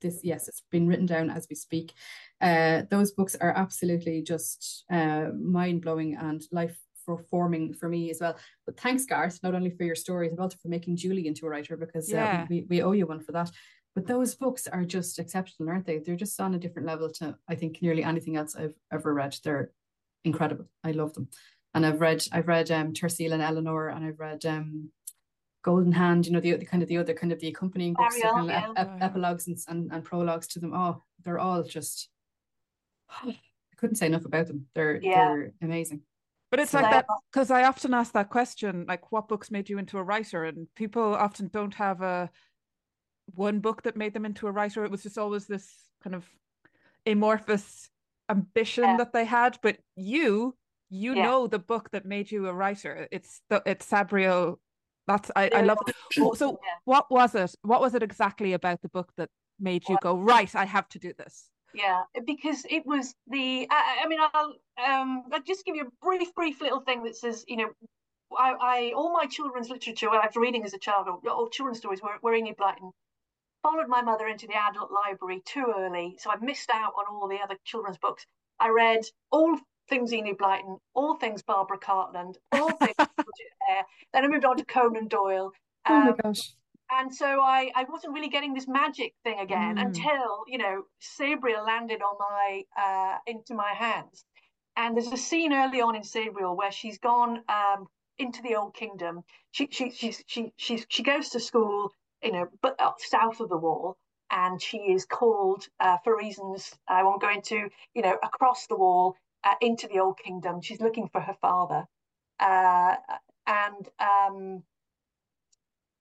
[0.00, 1.92] This yes, it's been written down as we speak.
[2.40, 8.10] Uh, those books are absolutely just uh, mind blowing and life for forming for me
[8.10, 8.36] as well.
[8.66, 11.48] But thanks, Garth, not only for your stories, but also for making Julie into a
[11.48, 12.42] writer because Yeah.
[12.42, 13.50] uh, we, we owe you one for that.
[13.94, 15.98] But those books are just exceptional, aren't they?
[15.98, 19.34] They're just on a different level to I think nearly anything else I've ever read.
[19.42, 19.70] They're
[20.24, 20.66] incredible.
[20.84, 21.28] I love them.
[21.74, 24.90] And I've read I've read um Terciel and Elinor and I've read um
[25.64, 28.26] Goldenhand, you know, the, the kind of the other kind of the accompanying books, the
[28.26, 28.94] Ariel, kind of ep- yeah.
[28.96, 30.72] ep- epilogues and, and, and prologues to them.
[30.74, 32.10] Oh, they're all just
[33.24, 33.34] I
[33.76, 34.66] couldn't say enough about them.
[34.74, 35.14] They're Yeah.
[35.28, 36.02] they're amazing.
[36.50, 39.68] But it's So- like that because I often ask that question, like, what books made
[39.68, 40.44] you into a writer?
[40.44, 42.30] And people often don't have a
[43.34, 44.84] one book that made them into a writer.
[44.84, 45.70] It was just always this
[46.02, 46.26] kind of
[47.06, 47.90] amorphous
[48.28, 48.96] ambition Yeah.
[48.98, 49.58] that they had.
[49.62, 50.56] But you,
[50.88, 51.22] you Yeah.
[51.24, 53.08] know the book that made you a writer.
[53.10, 54.58] It's the it's Sabriel.
[55.06, 55.78] That's I, I love.
[55.86, 56.70] was- Oh, so yeah.
[56.84, 57.54] what was it?
[57.62, 60.54] What was it exactly about the book that made you go right?
[60.54, 61.50] I have to do this.
[61.74, 63.66] Yeah, because it was the.
[63.70, 64.54] I, I mean, I'll
[64.84, 67.70] um, I'll just give you a brief, brief little thing that says, you know,
[68.36, 71.78] I, I all my children's literature I was reading as a child, or, or children's
[71.78, 72.90] stories, were, were Enid Blyton.
[73.62, 77.28] Followed my mother into the adult library too early, so I missed out on all
[77.28, 78.24] the other children's books.
[78.60, 79.00] I read
[79.30, 83.82] all things Enid Blyton, all things Barbara Cartland, all things Georgette Heyer.
[84.12, 85.52] Then I moved on to Conan Doyle.
[85.88, 86.54] Oh my Um, gosh.
[86.92, 89.86] And so I, I wasn't really getting this magic thing again Mm.
[89.86, 94.24] until you know Sabriel landed on my uh, into my hands.
[94.76, 98.74] And there's a scene early on in Sabriel where she's gone um, into the old
[98.74, 99.24] kingdom.
[99.52, 103.50] She she she's she she's she goes to school, you know, but uh, south of
[103.50, 103.98] the wall,
[104.30, 108.76] and she is called uh, for reasons I won't go into, you know, across the
[108.76, 110.62] wall uh, into the old kingdom.
[110.62, 111.86] She's looking for her father,
[112.40, 112.96] uh,
[113.46, 114.62] and um,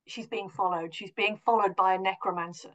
[0.07, 0.93] she's being followed.
[0.93, 2.71] She's being followed by a necromancer.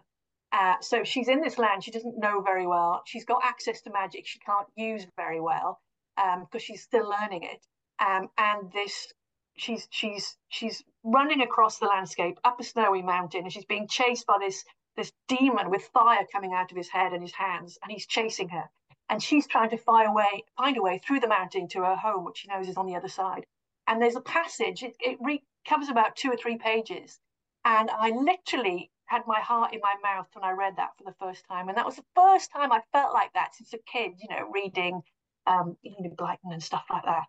[0.53, 3.03] Uh, so she's in this land she doesn't know very well.
[3.07, 5.81] She's got access to magic she can't use very well
[6.17, 7.67] because um, she's still learning it.
[7.99, 9.13] Um, and this,
[9.57, 14.27] she's she's she's running across the landscape up a snowy mountain, and she's being chased
[14.27, 14.65] by this
[14.97, 18.51] this demon with fire coming out of his head and his hands, and he's chasing
[18.51, 18.69] her.
[19.09, 21.97] And she's trying to find a way find a way through the mountain to her
[21.97, 23.47] home, which she knows is on the other side.
[23.87, 24.83] And there's a passage.
[24.83, 27.21] It, it re- covers about two or three pages,
[27.65, 31.15] and I literally had my heart in my mouth when I read that for the
[31.21, 31.69] first time.
[31.69, 34.49] And that was the first time I felt like that since a kid, you know,
[34.51, 35.03] reading
[35.47, 37.25] um, Enid Blyton and stuff like that.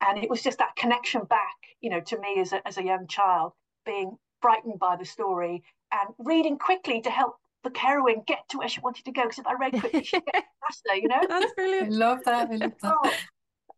[0.00, 2.84] And it was just that connection back, you know, to me as a, as a
[2.84, 3.52] young child,
[3.86, 8.68] being frightened by the story and reading quickly to help the heroine get to where
[8.68, 9.22] she wanted to go.
[9.22, 11.20] Because if I read quickly, she'd get faster, you know?
[11.28, 11.92] That's brilliant.
[11.92, 12.48] I love that.
[12.50, 12.94] I love that.
[13.04, 13.12] Oh,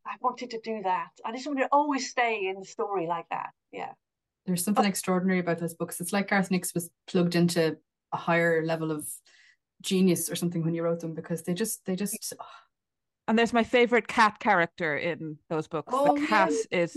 [0.06, 1.08] I wanted to do that.
[1.24, 3.50] I just wanted to always stay in the story like that.
[3.72, 3.92] Yeah.
[4.46, 6.00] There's something extraordinary about those books.
[6.00, 7.76] It's like Garth Nix was plugged into
[8.12, 9.06] a higher level of
[9.82, 12.44] genius or something when you wrote them because they just they just oh.
[13.28, 16.80] and there's my favorite cat character in those books oh, the cat yeah.
[16.80, 16.94] is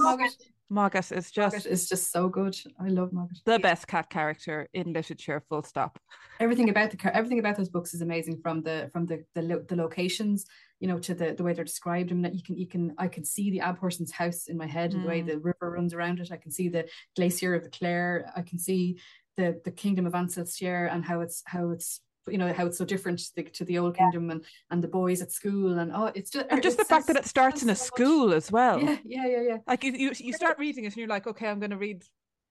[0.72, 2.56] Mogget is just Mogget is just so good.
[2.80, 3.44] I love Mogget.
[3.46, 5.44] The best cat character in literature.
[5.50, 6.00] Full stop.
[6.40, 8.40] Everything about the everything about those books is amazing.
[8.42, 10.46] From the from the the, the locations,
[10.80, 12.12] you know, to the the way they're described.
[12.12, 14.68] I mean, that you can you can I can see the Abhorsen's house in my
[14.68, 14.96] head mm.
[14.96, 15.28] and the way mm.
[15.28, 16.32] the river runs around it.
[16.32, 18.30] I can see the glacier of the Clayr.
[18.36, 19.00] I can see
[19.38, 22.86] the the kingdom of Ancelstierre and how it's how it's you know how it's so
[22.86, 24.04] different to the, to the old yeah.
[24.04, 27.08] kingdom and and the boys at school and oh it's just and just the fact
[27.08, 28.38] that it starts in a so school much.
[28.38, 31.08] as well yeah yeah yeah yeah like you, you you start reading it and you're
[31.08, 32.04] like okay i'm going to read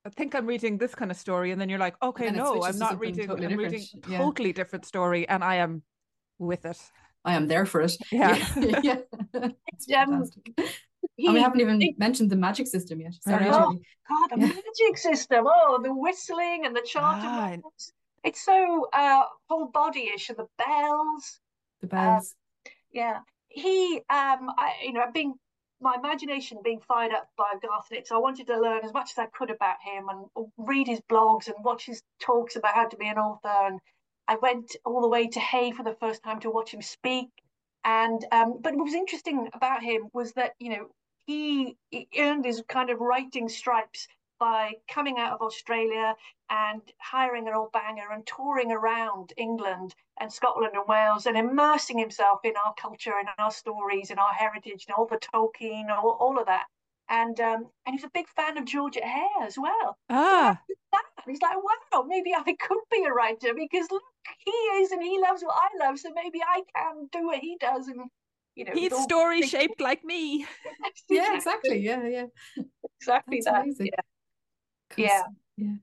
[0.04, 2.76] I think I'm reading this kind of story, and then you're like, okay, no, I'm
[2.76, 3.28] not reading.
[3.28, 4.18] Totally I'm reading yeah.
[4.18, 5.82] totally different story, and I am
[6.38, 6.78] with it.
[7.24, 7.96] I am there for it.
[8.10, 8.34] Yeah,
[8.82, 8.96] yeah.
[10.02, 10.24] Um,
[11.16, 13.14] he, and we haven't even mentioned the magic system yet.
[13.22, 14.46] Sorry, oh, God, the yeah.
[14.46, 15.44] magic system!
[15.46, 17.56] Oh, the whistling and the charter ah,
[18.24, 21.40] it's so uh, whole bodyish and the bells.
[21.80, 22.34] The bells.
[22.66, 23.18] Um, yeah.
[23.48, 25.34] He um I you know being
[25.80, 29.18] my imagination being fired up by Garth Nix, I wanted to learn as much as
[29.18, 32.96] I could about him and read his blogs and watch his talks about how to
[32.96, 33.48] be an author.
[33.48, 33.80] And
[34.28, 37.28] I went all the way to Hay for the first time to watch him speak.
[37.84, 40.86] And um, but what was interesting about him was that you know
[41.26, 44.06] he, he earned his kind of writing stripes
[44.42, 46.16] by coming out of Australia
[46.50, 51.96] and hiring an old banger and touring around England and Scotland and Wales and immersing
[51.96, 56.16] himself in our culture and our stories and our heritage and all the Tolkien, all,
[56.18, 56.64] all of that.
[57.08, 59.96] And um, and he's a big fan of Georgette Heyer as well.
[60.10, 60.60] Ah.
[60.68, 60.98] So
[61.30, 64.02] he's like, wow, maybe I could be a writer because look,
[64.44, 67.56] he is and he loves what I love, so maybe I can do what he
[67.60, 68.10] does and
[68.56, 70.46] you know he's story shaped like me.
[71.08, 71.78] yeah, exactly.
[71.78, 72.26] Yeah, yeah.
[72.98, 73.62] Exactly That's that.
[73.62, 73.86] Amazing.
[73.86, 74.11] Yeah.
[74.96, 75.22] Yeah.
[75.56, 75.74] Yeah.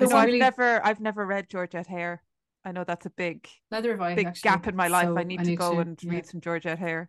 [0.00, 0.38] No, I've really...
[0.38, 2.18] never I've never read Georgette Heyer.
[2.64, 4.48] I know that's a big neither have I, big actually.
[4.48, 5.06] gap in my life.
[5.06, 6.10] So I need I to need go to, and yeah.
[6.12, 7.08] read some Georgette Heyer.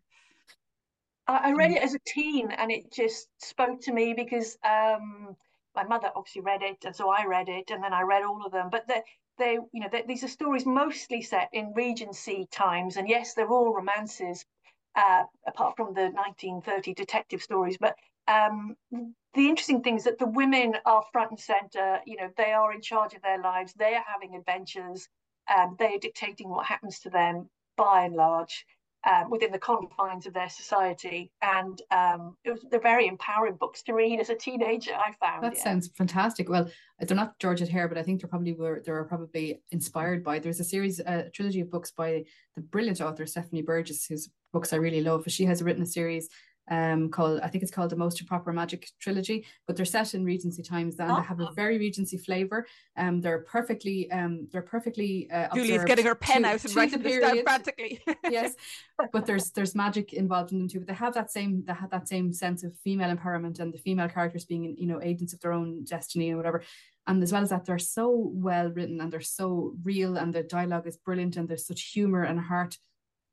[1.28, 5.36] I read it as a teen and it just spoke to me because um,
[5.76, 8.46] my mother obviously read it and so I read it and then I read all
[8.46, 8.70] of them.
[8.70, 9.02] But they,
[9.38, 13.48] they you know, they, these are stories mostly set in Regency times and yes, they're
[13.48, 14.46] all romances,
[14.96, 17.78] uh, apart from the 1930 detective stories.
[17.80, 17.96] But
[18.28, 22.00] um, the interesting thing is that the women are front and center.
[22.06, 23.74] You know, they are in charge of their lives.
[23.74, 25.08] They are having adventures.
[25.56, 28.66] Um, they are dictating what happens to them by and large
[29.10, 31.32] um, within the confines of their society.
[31.42, 34.94] And um, it was, they're very empowering books to read as a teenager.
[34.94, 35.64] I found that yeah.
[35.64, 36.50] sounds fantastic.
[36.50, 40.24] Well, they're not Georgette Heyer, but I think they're probably were they are probably inspired
[40.24, 40.40] by.
[40.40, 44.74] There's a series, a trilogy of books by the brilliant author Stephanie Burgis, whose books
[44.74, 45.24] I really love.
[45.28, 46.30] She has written a series
[46.72, 50.24] um called I think it's called the Most Proper Magic trilogy, but they're set in
[50.24, 51.18] Regency times and oh.
[51.18, 51.52] they have a ah.
[51.54, 52.66] very Regency flavor.
[52.98, 57.04] Um, they're perfectly um they're perfectly uh, Julie's getting her pen to, out and writing
[57.04, 58.02] this down frantically.
[58.30, 58.56] yes,
[59.12, 60.80] but there's there's magic involved in them too.
[60.80, 63.78] But they have that same they have that same sense of female empowerment and the
[63.78, 66.64] female characters being you know agents of their own destiny and whatever.
[67.08, 70.44] And as well as that, they're so well written and they're so real and the
[70.44, 72.78] dialogue is brilliant and there's such humor and heart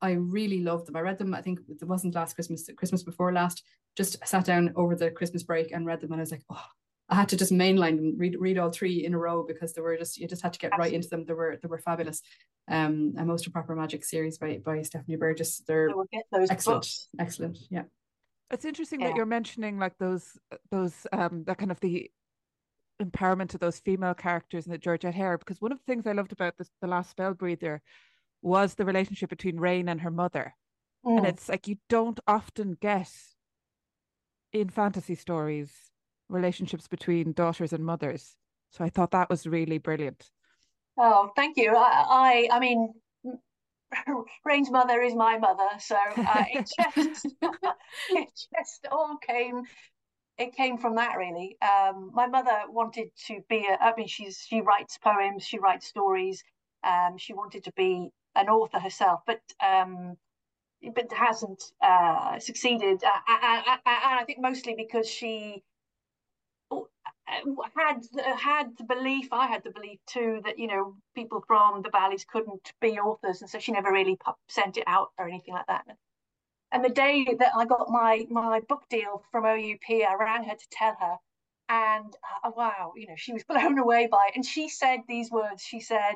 [0.00, 0.96] I really loved them.
[0.96, 3.62] I read them, I think it wasn't last Christmas, Christmas before last,
[3.96, 6.12] just sat down over the Christmas break and read them.
[6.12, 6.64] And I was like, oh,
[7.08, 9.80] I had to just mainline them, read read all three in a row because they
[9.80, 10.90] were just you just had to get Absolutely.
[10.90, 11.24] right into them.
[11.24, 12.22] They were they were fabulous.
[12.70, 15.62] Um, a most proper magic series by by Stephanie Burgis.
[15.66, 15.90] They're
[16.50, 17.08] excellent, books.
[17.18, 17.58] excellent.
[17.70, 17.84] Yeah,
[18.50, 19.08] it's interesting yeah.
[19.08, 20.36] that you're mentioning like those
[20.70, 22.10] those um that kind of the
[23.02, 26.12] empowerment of those female characters in the Georgette Heyer because one of the things I
[26.12, 27.80] loved about this the last spell breather
[28.42, 30.54] was the relationship between Rain and her mother.
[31.04, 31.18] Mm.
[31.18, 33.10] And it's like you don't often get
[34.52, 35.72] in fantasy stories
[36.28, 38.36] relationships between daughters and mothers.
[38.70, 40.30] So I thought that was really brilliant.
[40.98, 41.74] Oh, thank you.
[41.74, 42.92] I, I, I mean,
[44.44, 47.26] Rain's mother is my mother, so uh, it just,
[48.10, 49.62] it just all came.
[50.36, 51.56] It came from that really.
[51.62, 53.66] Um, my mother wanted to be.
[53.68, 56.42] A, I mean, she's she writes poems, she writes stories.
[56.84, 60.16] Um, she wanted to be an author herself, but um,
[60.94, 63.02] but hasn't uh, succeeded.
[63.04, 65.62] Uh, and I think mostly because she
[67.76, 68.02] had
[68.36, 72.24] had the belief I had the belief too that you know people from the valleys
[72.24, 75.84] couldn't be authors, and so she never really sent it out or anything like that.
[76.70, 80.54] And the day that I got my my book deal from OUP, I rang her
[80.54, 81.16] to tell her,
[81.68, 84.36] and uh, wow, you know, she was blown away by it.
[84.36, 85.62] And she said these words.
[85.62, 86.14] She said,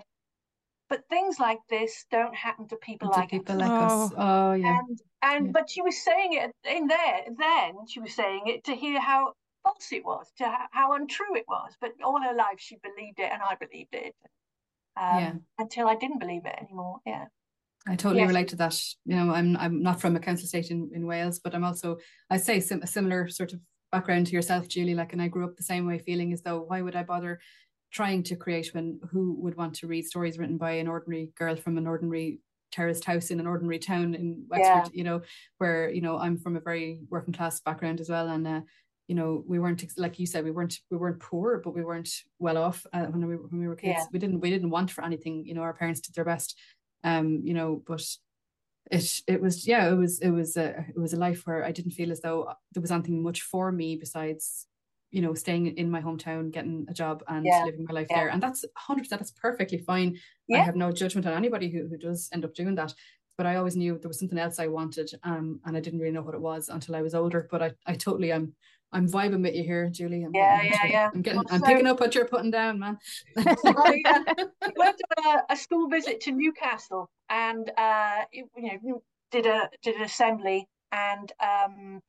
[0.92, 4.04] "But things like this don't happen to people to like people us." like Oh.
[4.04, 4.12] us.
[4.28, 4.78] Oh yeah.
[4.78, 5.00] And
[5.30, 5.52] and Yeah.
[5.56, 7.18] but she was saying it in there.
[7.44, 9.20] Then she was saying it to hear how
[9.64, 11.70] false it was, to ho- how untrue it was.
[11.80, 14.14] But all her life she believed it, and I believed it.
[15.04, 15.34] Um, Yeah.
[15.64, 16.96] Until I didn't believe it anymore.
[17.06, 17.26] Yeah.
[17.88, 18.28] I totally Yes.
[18.28, 18.74] relate to that.
[19.06, 21.88] You know, I'm I'm not from a council estate in, in Wales, but I'm also
[22.28, 23.60] I say sim- a similar sort of
[23.94, 24.94] background to yourself, Julie.
[24.94, 27.40] Like, and I grew up the same way, feeling as though why would I bother
[27.92, 31.56] trying to create when who would want to read stories written by an ordinary girl
[31.56, 32.40] from an ordinary
[32.72, 35.20] terraced house in an ordinary town in Wexford, you know,
[35.58, 38.60] where you know I'm from a very working class background as well, and uh,
[39.08, 42.10] you know we weren't like you said we weren't we weren't poor, but we weren't
[42.38, 44.00] well off uh, when we when we were kids.
[44.00, 44.06] Yeah.
[44.12, 45.44] We didn't we didn't want for anything.
[45.46, 46.58] You know, our parents did their best
[47.04, 48.04] um you know but
[48.90, 51.72] it it was yeah it was it was a it was a life where I
[51.72, 54.66] didn't feel as though there was anything much for me besides
[55.12, 58.18] you know staying in my hometown getting a job and Yeah, living my life yeah.
[58.18, 58.28] there.
[58.28, 60.16] And that's 100% that's perfectly fine.
[60.52, 62.92] I have no judgment on anybody who, who does end up doing that.
[63.38, 66.12] But I always knew there was something else I wanted um and I didn't really
[66.12, 67.46] know what it was until I was older.
[67.50, 68.54] But I I totally am
[68.94, 70.24] I'm vibing with you here Julie.
[70.24, 71.10] I'm Yeah, yeah, yeah.
[71.14, 72.98] I'm getting I'm So- picking up what you're putting down man.
[73.36, 74.22] Oh, yeah.
[74.62, 79.68] I went on a, a school visit to Newcastle and uh, you know did a
[79.82, 82.00] did an assembly and um,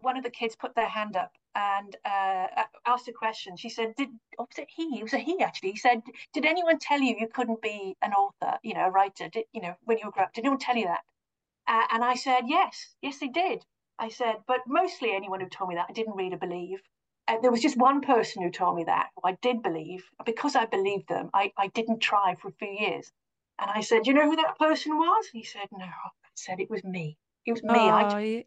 [0.00, 2.46] one of the kids put their hand up and uh,
[2.86, 3.56] asked a question.
[3.56, 4.98] She said, "Did oh, was it he?
[4.98, 8.12] It was a he actually." He said, "Did anyone tell you you couldn't be an
[8.12, 8.58] author?
[8.62, 9.28] You know, a writer?
[9.28, 10.34] Did you know when you were growing up?
[10.34, 11.02] Did anyone tell you that?"
[11.66, 13.64] Uh, and I said, "Yes, yes, they did."
[13.98, 16.80] I said, "But mostly anyone who told me that I didn't read or believe."
[17.26, 20.04] Uh, there was just one person who told me that who I did believe.
[20.26, 23.10] Because I believed them, I, I didn't try for a few years.
[23.58, 25.26] And I said, You know who that person was?
[25.32, 25.86] He said, No.
[25.86, 27.16] I said, It was me.
[27.46, 27.88] It was me.
[27.88, 28.42] I, Oh, yeah.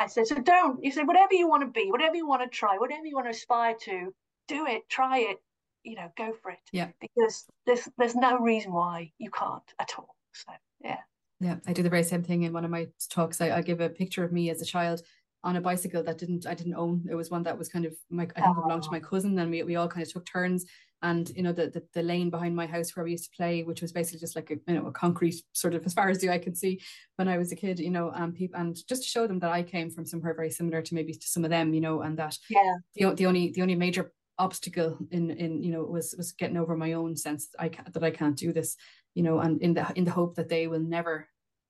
[0.00, 0.82] I said, So don't.
[0.82, 3.26] You said, Whatever you want to be, whatever you want to try, whatever you want
[3.26, 4.12] to aspire to,
[4.48, 5.36] do it, try it,
[5.84, 6.58] you know, go for it.
[6.72, 6.88] Yeah.
[7.00, 10.16] Because there's there's no reason why you can't at all.
[10.32, 10.98] So, yeah.
[11.38, 13.40] Yeah, I do the very same thing in one of my talks.
[13.40, 15.02] I, I give a picture of me as a child
[15.42, 17.06] on a bicycle that didn't I didn't own.
[17.10, 19.38] It was one that was kind of my I think it belonged to my cousin,
[19.38, 20.64] and we, we all kind of took turns.
[21.02, 23.62] And you know the, the the lane behind my house where we used to play,
[23.62, 26.18] which was basically just like a you know a concrete sort of as far as
[26.18, 26.80] the eye could see
[27.16, 29.50] when I was a kid, you know, and people and just to show them that
[29.50, 32.18] I came from somewhere very similar to maybe to some of them, you know, and
[32.18, 32.76] that Yeah.
[32.94, 36.76] the the only the only major obstacle in in you know was was getting over
[36.76, 38.76] my own sense that I can't that I can't do this,
[39.14, 41.28] you know, and in the in the hope that they will never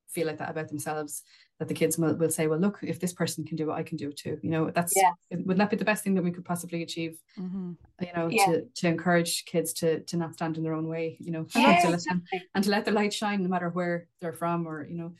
[0.08, 1.22] feel like that about themselves
[1.60, 3.82] that the kids will, will say well look if this person can do it i
[3.82, 5.12] can do it too you know that's Yeah.
[5.46, 7.76] would that be the best thing that we could possibly achieve Mhm.
[8.00, 8.46] you know Yeah.
[8.46, 11.62] to to encourage kids to to not stand in their own way you know and,
[11.62, 12.22] Yeah, to let them,
[12.54, 15.12] and to let their light shine no matter where they're from or you know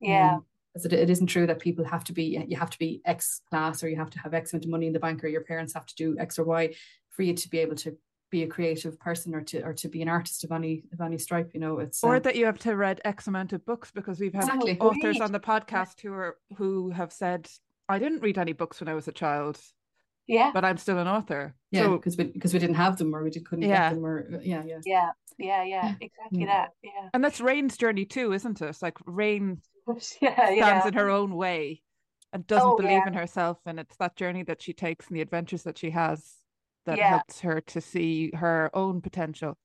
[0.00, 0.34] Yeah.
[0.36, 3.02] um, as it, it isn't true that people have to be you have to be
[3.04, 5.28] X class or you have to have X amount of money in the bank or
[5.28, 6.72] your parents have to do X or Y
[7.10, 7.90] for you to be able to
[8.30, 11.18] be a creative person or to or to be an artist of any of any
[11.18, 11.50] stripe.
[11.52, 14.20] You know, it's Or uh, that you have to read X amount of books because
[14.20, 14.78] we've had Exactly.
[14.78, 15.22] authors Agreed.
[15.22, 17.48] on the podcast who are who have said,
[17.88, 19.58] I didn't read any books when I was a child,
[20.26, 20.50] Yeah.
[20.54, 21.54] but I'm still an author.
[21.72, 23.88] yeah So because we because we didn't have them or we did, couldn't Yeah.
[23.90, 25.10] get them or yeah yeah Yeah.
[25.38, 25.64] Yeah.
[25.64, 25.94] Yeah.
[26.00, 26.46] Exactly Yeah.
[26.46, 26.70] that.
[26.82, 27.08] Yeah.
[27.14, 28.66] and that's Rain's journey too, isn't it?
[28.68, 29.60] it's Like Rain
[30.20, 30.34] Yeah.
[30.34, 30.86] stands Yeah.
[30.88, 31.82] in her own way
[32.32, 33.08] and doesn't Oh, believe yeah.
[33.08, 36.36] in herself and it's that journey that she takes and the adventures that she has
[36.86, 37.02] that Yeah.
[37.02, 39.58] helps her to see her own potential.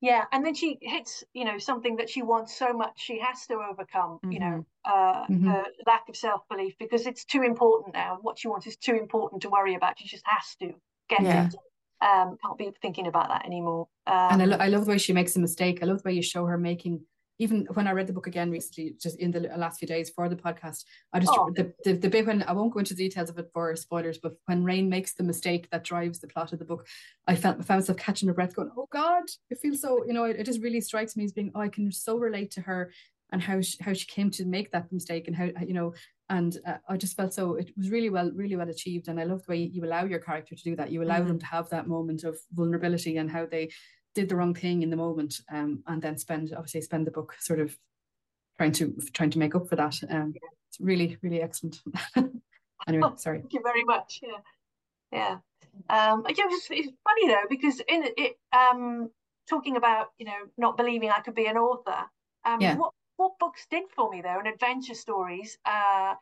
[0.00, 3.46] Yeah, and then she hits, you know, something that she wants so much she has
[3.46, 5.38] to overcome, you know, uh, Mhm.
[5.44, 8.18] her lack of self-belief because it's too important now.
[8.20, 9.98] What she wants is too important to worry about.
[9.98, 10.74] She just has to
[11.08, 11.34] get Yeah.
[11.34, 11.54] it.
[12.00, 13.88] Um, can't be thinking about that anymore.
[14.06, 15.82] Um, and I, lo- I love the way she makes a mistake.
[15.82, 17.04] I love the way you show her making.
[17.38, 20.28] Even when I read the book again recently, just in the last few days for
[20.28, 21.50] the podcast, I just Oh.
[21.56, 24.18] the, the the bit when I won't go into the details of it for spoilers,
[24.18, 26.86] but when Rain makes the mistake that drives the plot of the book,
[27.26, 30.04] I felt I found myself catching her breath, going, "Oh God!" It feels so.
[30.06, 32.50] You know, it, it just really strikes me as being, "Oh, I can so relate
[32.52, 32.92] to her
[33.32, 35.94] and how she, how she came to make that mistake and how you know."
[36.28, 39.08] And uh, I just felt so it was really well, really well achieved.
[39.08, 40.90] And I love the way you allow your character to do that.
[40.92, 41.28] You allow Mhm.
[41.28, 43.70] them to have that moment of vulnerability and how they
[44.14, 47.34] did the wrong thing in the moment um, and then spend obviously spend the book
[47.40, 47.76] sort of
[48.56, 50.34] trying to trying to make up for that um,
[50.68, 51.80] it's really really excellent
[52.86, 54.20] anyway sorry Thank you very much.
[54.22, 54.38] Yeah,
[55.12, 55.36] yeah.
[55.88, 59.10] Um, it was, it's funny though because in it, um,
[59.48, 62.04] talking about you know not believing I could be an author.
[62.44, 62.76] Um, Yeah.
[62.76, 65.58] what what books did for me though, and adventure stories.
[65.64, 66.14] Uh,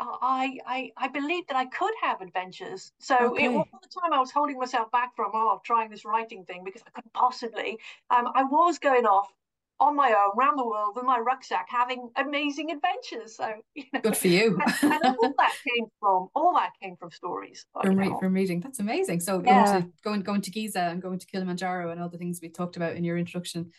[0.00, 2.92] I I I believed that I could have adventures.
[2.98, 3.44] So Okay.
[3.44, 6.64] it all the time I was holding myself back from oh trying this writing thing
[6.64, 7.78] because I couldn't possibly.
[8.10, 9.32] Um, I was going off
[9.80, 14.00] on my own around the world with my rucksack having amazing adventures so you know,
[14.00, 17.96] good for you and, and, all that came from all that came from stories from,
[17.96, 19.72] re- from reading that's amazing so yeah.
[19.72, 22.48] going to going going to giza and going to kilimanjaro and all the things we
[22.50, 23.70] talked about in your introduction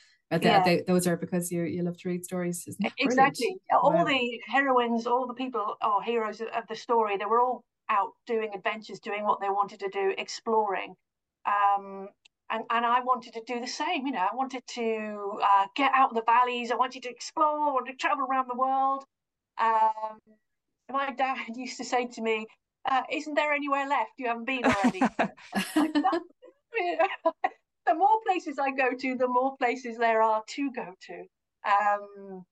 [0.41, 0.63] yeah.
[0.63, 2.93] They, those are because you you love to read stories isn't it?
[2.97, 4.05] exactly all wow.
[4.05, 8.51] the heroines all the people or heroes of the story they were all out doing
[8.55, 10.95] adventures doing what they wanted to do exploring
[11.45, 12.07] um,
[12.51, 14.05] and, and I wanted to do the same.
[14.05, 16.71] You know, I wanted to uh, get out of the valleys.
[16.71, 19.05] I wanted to explore, to travel around the world.
[19.59, 20.19] Um,
[20.91, 22.45] my dad used to say to me,
[22.89, 25.01] uh, "Isn't there anywhere left you haven't been already?"
[27.85, 31.25] the more places I go to, the more places there are to go to.
[31.65, 32.45] Um,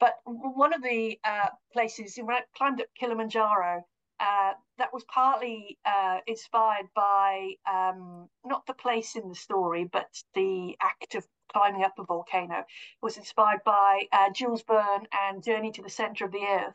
[0.00, 3.84] but one of the uh, places when I climbed up Kilimanjaro,
[4.20, 10.08] uh, that was partly uh, inspired by um, not the place in the story, but
[10.34, 12.58] the act of climbing up a volcano.
[12.60, 12.66] It
[13.02, 16.74] was inspired by uh, Jules Verne and Journey to the Center of the Earth.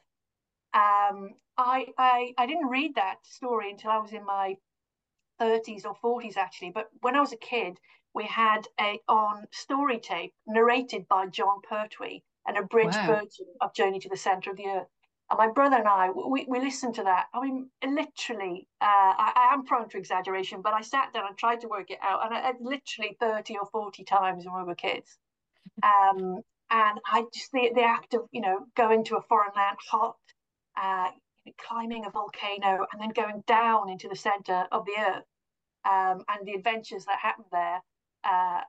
[0.74, 4.57] Um, I, I I didn't read that story until I was in my
[5.39, 6.72] 30s or 40s actually.
[6.72, 7.80] But when I was a kid,
[8.14, 13.20] we had a on story tape narrated by Jon Pertwee, an abridged wow.
[13.20, 14.88] version of Journey to the Center of the Earth.
[15.30, 17.28] And my brother and I, we, we listened to that.
[17.34, 21.38] I mean, literally, uh, I, I, am prone to exaggeration, but I sat down and
[21.38, 24.64] tried to work it out, and I, had literally 30 or 40 times when we
[24.64, 25.18] were kids.
[25.82, 26.41] Um,
[26.72, 30.18] and I just, the, the act of, you know, going to a foreign land hot,
[30.76, 31.10] uh,
[31.57, 35.24] climbing a volcano, and then going down into the center of the earth,
[35.86, 37.82] um, and the adventures that happened there,
[38.24, 38.61] uh,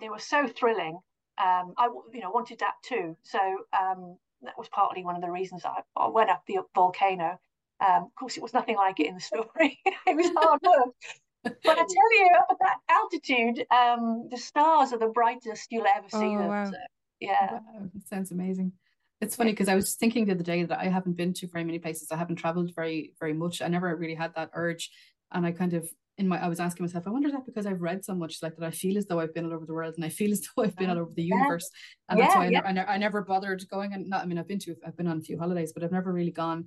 [0.00, 0.98] they were so thrilling.
[1.38, 3.16] Um, I, you know, wanted that too.
[3.22, 3.38] So
[3.78, 7.38] um, that was partly one of the reasons I, I went up the volcano.
[7.80, 9.78] Um, of course, it was nothing like it in the story.
[10.06, 10.94] it was hard work.
[11.44, 15.86] but I tell you, up at that altitude, um, the stars are the brightest you'll
[15.86, 16.48] ever see oh, them.
[16.48, 16.70] Wow.
[16.70, 16.76] So,
[17.20, 18.72] yeah, wow, that sounds amazing.
[19.20, 21.64] It's funny because I was thinking the other day that I haven't been to very
[21.64, 22.12] many places.
[22.12, 23.62] I haven't traveled very, very much.
[23.62, 24.90] I never really had that urge,
[25.32, 25.88] and I kind of
[26.18, 28.56] in my I was asking myself, I wonder that because I've read so much like
[28.56, 30.42] that I feel as though I've been all over the world and I feel as
[30.56, 31.70] though I've been all uh, over the universe.
[32.08, 32.62] And yeah, that's why yeah.
[32.64, 35.08] I, I, I, never bothered going and not I mean I've been to I've been
[35.08, 36.66] on a few holidays, but I've never really gone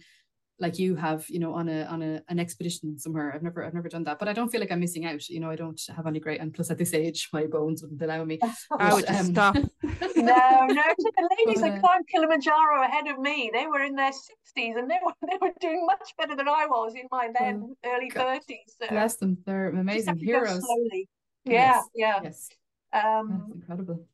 [0.60, 3.32] like you have, you know, on a on a an expedition somewhere.
[3.34, 5.28] I've never I've never done that, but I don't feel like I'm missing out.
[5.30, 8.02] You know, I don't have any great, and plus at this age, my bones wouldn't
[8.02, 8.40] allow me.
[8.80, 9.56] I would um, stop.
[9.84, 14.12] no, no, the ladies that uh, climbed Kilimanjaro ahead of me, they were in their
[14.12, 17.76] sixties, and they were they were doing much better than I was in my then
[17.86, 18.76] early thirties.
[18.82, 18.88] So.
[18.90, 20.66] Bless them, they're amazing heroes.
[20.66, 21.08] Slowly.
[21.46, 21.86] Yeah, yes.
[21.96, 22.20] yeah.
[22.24, 22.50] Yes.
[22.92, 24.06] Um, That's incredible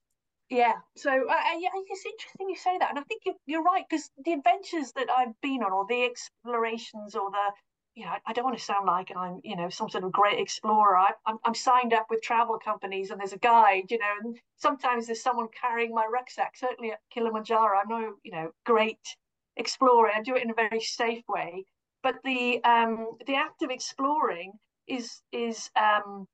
[0.50, 3.84] yeah so uh, uh, it's interesting you say that and i think you're, you're right
[3.90, 7.52] because the adventures that i've been on or the explorations or the
[7.96, 10.40] you know i don't want to sound like i'm you know some sort of great
[10.40, 14.14] explorer I, I'm, I'm signed up with travel companies and there's a guide you know
[14.24, 19.00] and sometimes there's someone carrying my rucksack certainly at kilimanjaro i'm no you know great
[19.58, 21.64] explorer i do it in a very safe way
[22.04, 24.52] but the um the act of exploring
[24.88, 26.28] is is um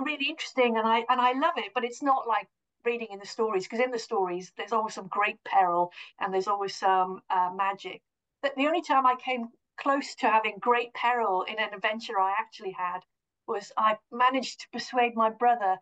[0.00, 2.48] really interesting and i and i love it but it's not like
[2.84, 6.48] reading in the stories because in the stories there's always some great peril and there's
[6.48, 8.02] always some uh, magic.
[8.42, 12.34] But the only time I came close to having great peril in an adventure I
[12.38, 13.00] actually had
[13.46, 15.78] was I managed to persuade my brother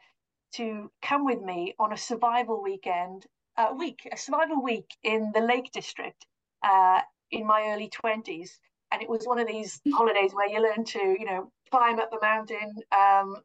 [0.53, 3.27] to come with me on a survival weekend,
[3.57, 6.27] a uh, week, a survival week in the Lake District
[6.63, 8.59] uh, in my early twenties,
[8.91, 12.11] and it was one of these holidays where you learn to, you know, climb up
[12.11, 12.75] the mountain.
[12.91, 13.37] Um,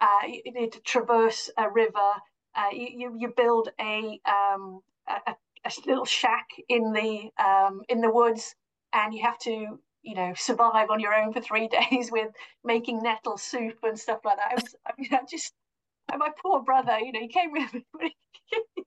[0.00, 2.12] uh, you need to traverse a river
[2.54, 5.34] uh, you, you build a, um, a,
[5.64, 8.54] a little shack in the um, in the woods,
[8.92, 12.28] and you have to you know survive on your own for three days with
[12.64, 14.52] making nettle soup and stuff like that.
[14.52, 15.52] I was I mean I just
[16.16, 18.16] my poor brother, you know, he came with me.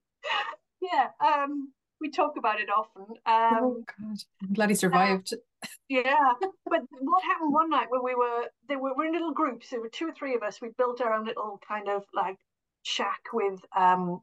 [0.80, 3.02] yeah, um, we talk about it often.
[3.26, 5.32] Um, oh God, I'm glad he survived.
[5.32, 6.32] Uh, yeah,
[6.68, 9.70] but what happened one night when we were there were, we were in little groups.
[9.70, 10.60] There were two or three of us.
[10.60, 12.38] We built our own little kind of like
[12.82, 14.20] shack with um,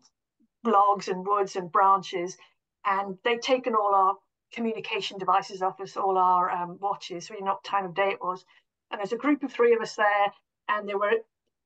[0.64, 2.38] logs and woods and branches,
[2.86, 4.16] and they'd taken all our
[4.53, 8.10] communication devices off us, all our um, watches, so we know what time of day
[8.10, 8.43] it was.
[8.91, 10.34] And there's a group of three of us there,
[10.68, 11.14] and there were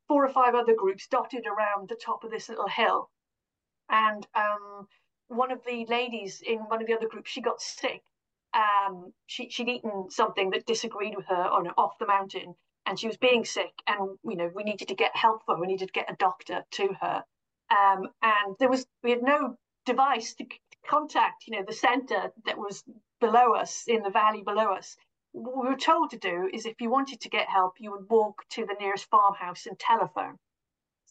[0.07, 3.09] four or five other groups dotted around the top of this little hill.
[3.89, 4.87] And um,
[5.27, 8.01] one of the ladies in one of the other groups, she got sick.
[8.53, 12.55] Um, she, she'd eaten something that disagreed with her on off the mountain,
[12.85, 15.61] and she was being sick and you know we needed to get help for her
[15.61, 17.23] we needed to get a doctor to her.
[17.69, 20.45] Um, and there was we had no device to
[20.85, 22.83] contact you know the center that was
[23.19, 24.95] below us in the valley below us.
[25.31, 28.09] What we were told to do is if you wanted to get help you would
[28.09, 30.37] walk to the nearest farmhouse and telephone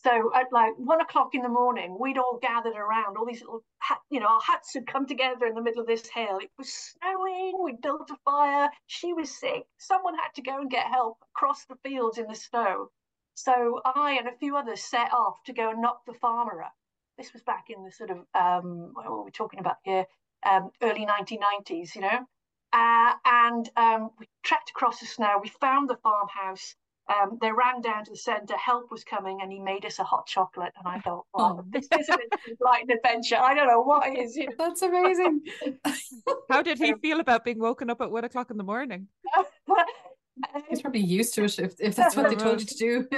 [0.04, 3.16] So at like one o'clock in the morning, we'd all gathered around.
[3.16, 3.62] All these little,
[4.10, 6.38] you know, our huts had come together in the middle of this hill.
[6.38, 7.62] It was snowing.
[7.62, 8.70] We'd built a fire.
[8.86, 9.64] She was sick.
[9.78, 12.90] Someone had to go and get help across the fields in the snow.
[13.34, 16.74] So I and a few others set off to go and knock the farmer up.
[17.16, 20.06] This was back in the sort of um, what were we talking about here?
[20.44, 22.26] Um, early 1990s, you know.
[22.72, 25.38] Uh, and um, we trekked across the snow.
[25.40, 26.74] We found the farmhouse
[27.08, 30.04] um, they ran down to the centre, help was coming, and he made us a
[30.04, 30.72] hot chocolate.
[30.78, 31.64] And I thought, oh, oh.
[31.68, 32.20] this isn't
[32.60, 33.36] like an adventure.
[33.36, 34.36] I don't know what it is.
[34.36, 34.54] You know?
[34.58, 35.42] That's amazing.
[36.50, 39.08] How did he feel about being woken up at one o'clock in the morning?
[40.68, 43.08] He's probably used to it if, if that's what they told you to do.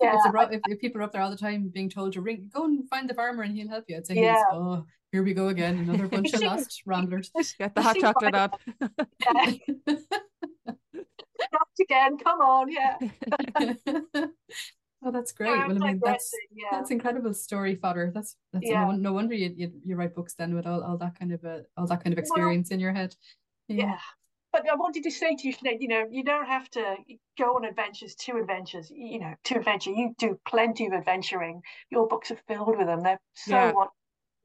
[0.00, 0.16] Yeah.
[0.26, 2.64] if, if, if, people are up there all the time being told to ring, go
[2.64, 3.96] and find the farmer and he'll help you.
[3.96, 4.42] I'd say, yeah.
[4.52, 7.30] oh, here we go again, another bunch of lost ramblers.
[7.58, 8.34] Get the hot chocolate
[11.52, 12.18] on again.
[12.18, 12.96] Come on, yeah.
[15.04, 15.50] oh, that's great.
[15.50, 16.68] Yeah, well, I mean, that's yeah.
[16.70, 18.10] that's incredible story fodder.
[18.14, 18.84] That's that's yeah.
[18.84, 21.44] no, no, wonder you, you, you write books then with all, all that kind of
[21.44, 23.14] a all that kind of experience well, in your head.
[23.68, 23.98] Yeah.
[24.52, 26.94] But I wanted to say to you, Sinead, you know, you don't have to
[27.36, 29.90] go on adventures, to adventures, you know, to adventure.
[29.90, 31.60] You do plenty of adventuring.
[31.90, 33.02] Your books are filled with them.
[33.02, 33.72] They're so yeah.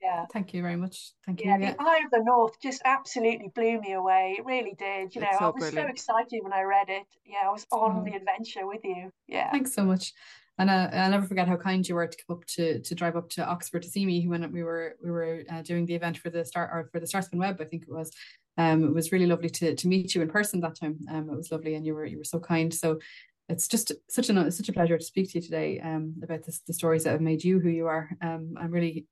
[0.01, 0.25] Yeah.
[0.31, 1.11] Thank you very much.
[1.25, 1.49] Thank you.
[1.49, 4.35] Yeah, the Eye of the North just absolutely blew me away.
[4.37, 5.13] It really did.
[5.13, 5.87] You know, so I was brilliant.
[5.87, 7.05] so excited when I read it.
[7.25, 8.03] Yeah, I was on oh.
[8.03, 9.11] the adventure with you.
[9.27, 9.51] Yeah.
[9.51, 10.13] Thanks so much.
[10.57, 13.15] And uh, I'll never forget how kind you were to come up to to drive
[13.15, 16.17] up to Oxford to see me when we were we were uh, doing the event
[16.17, 18.11] for the start or for the Starspun Web, I think it was.
[18.57, 20.99] Um, it was really lovely to to meet you in person that time.
[21.09, 22.73] Um, it was lovely, and you were you were so kind.
[22.73, 22.99] So
[23.47, 26.59] it's just such a such a pleasure to speak to you today um, about this,
[26.67, 28.09] the stories that have made you who you are.
[28.21, 29.07] Um, I'm really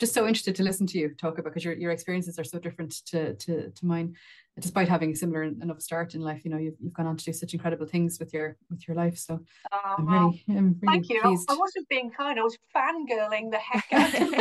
[0.00, 2.58] just so interested to listen to you talk about because your, your experiences are so
[2.58, 4.16] different to, to to mine
[4.58, 6.44] despite having a similar enough start in life.
[6.44, 8.96] You know you've, you've gone on to do such incredible things with your with your
[8.96, 9.16] life.
[9.18, 9.40] So
[9.70, 11.22] uh, I'm really, I'm really thank you.
[11.22, 11.48] pleased.
[11.50, 12.38] I wasn't being kind.
[12.38, 14.30] I was fangirling the heck out of you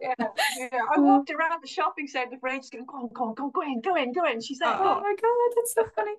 [0.00, 0.14] yeah,
[0.58, 0.80] yeah.
[0.94, 3.50] I walked around the shopping centre for ages going go on go on go on
[3.52, 4.40] go in go in go in.
[4.40, 6.14] She's like oh, oh my god that's so funny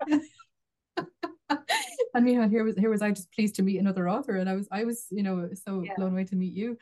[2.14, 4.56] and meanwhile, here was here was I just pleased to meet another author, and I
[4.56, 5.94] was I was you know so yeah.
[5.96, 6.78] blown away to meet you.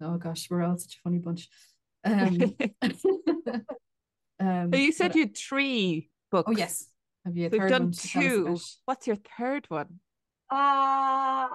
[0.00, 1.48] Oh gosh, we're all such a funny bunch.
[2.04, 2.54] Um,
[4.40, 6.48] um you said you had three books.
[6.50, 6.86] Oh yes,
[7.24, 7.48] have you?
[7.50, 8.58] We've done two.
[8.84, 10.00] What's your third one?
[10.50, 11.48] Uh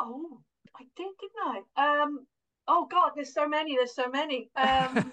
[0.00, 0.40] oh,
[0.76, 2.02] I did, didn't I?
[2.02, 2.26] Um,
[2.68, 3.76] oh God, there's so many.
[3.76, 4.50] There's so many.
[4.56, 5.12] Um,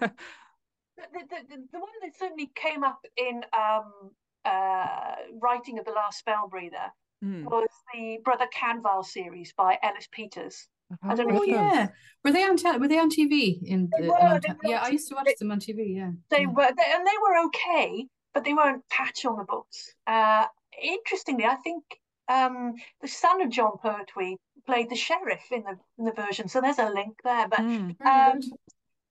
[0.97, 4.11] the, the, the, the one that certainly came up in um
[4.45, 6.91] uh, writing of the last spell breather
[7.23, 7.43] mm.
[7.43, 10.67] was the Brother Cadfael series by Ellis Peters.
[11.03, 11.39] I don't know.
[11.39, 11.87] Oh yeah,
[12.23, 14.07] were they on te- were they on TV in the?
[14.07, 15.95] Were, te- yeah, I used to watch they, them on TV.
[15.95, 16.47] Yeah, they yeah.
[16.47, 19.93] were, they, and they were okay, but they weren't patch on the books.
[20.05, 20.45] Uh,
[20.83, 21.83] interestingly, I think
[22.27, 26.61] um, the son of Jon Pertwee played the sheriff in the in the version, so
[26.61, 27.47] there's a link there.
[27.47, 28.39] But mm, um,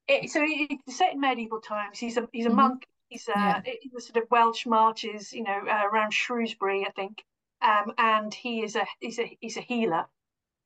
[0.06, 1.98] it, so it's set in medieval times.
[1.98, 2.56] He's a he's a mm-hmm.
[2.56, 3.60] monk He's uh, yeah.
[3.66, 7.22] in the sort of Welsh marches, you know, uh, around Shrewsbury, I think.
[7.60, 10.06] Um, and he is a he's a he's a healer.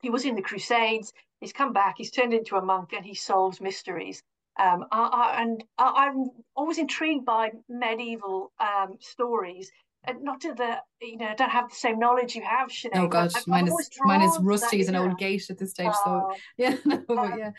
[0.02, 1.12] He was in the Crusades.
[1.40, 1.94] He's come back.
[1.96, 4.22] He's turned into a monk, and he solves mysteries.
[4.60, 9.72] Um, I, I, and I, am always intrigued by medieval um, stories.
[10.04, 12.90] And not to the, you know, I don't have the same knowledge you have, Sinead.
[12.96, 15.88] Oh God, mine is mine is rusty as an old gate at this stage.
[15.88, 17.50] Uh, so yeah, no, um, yeah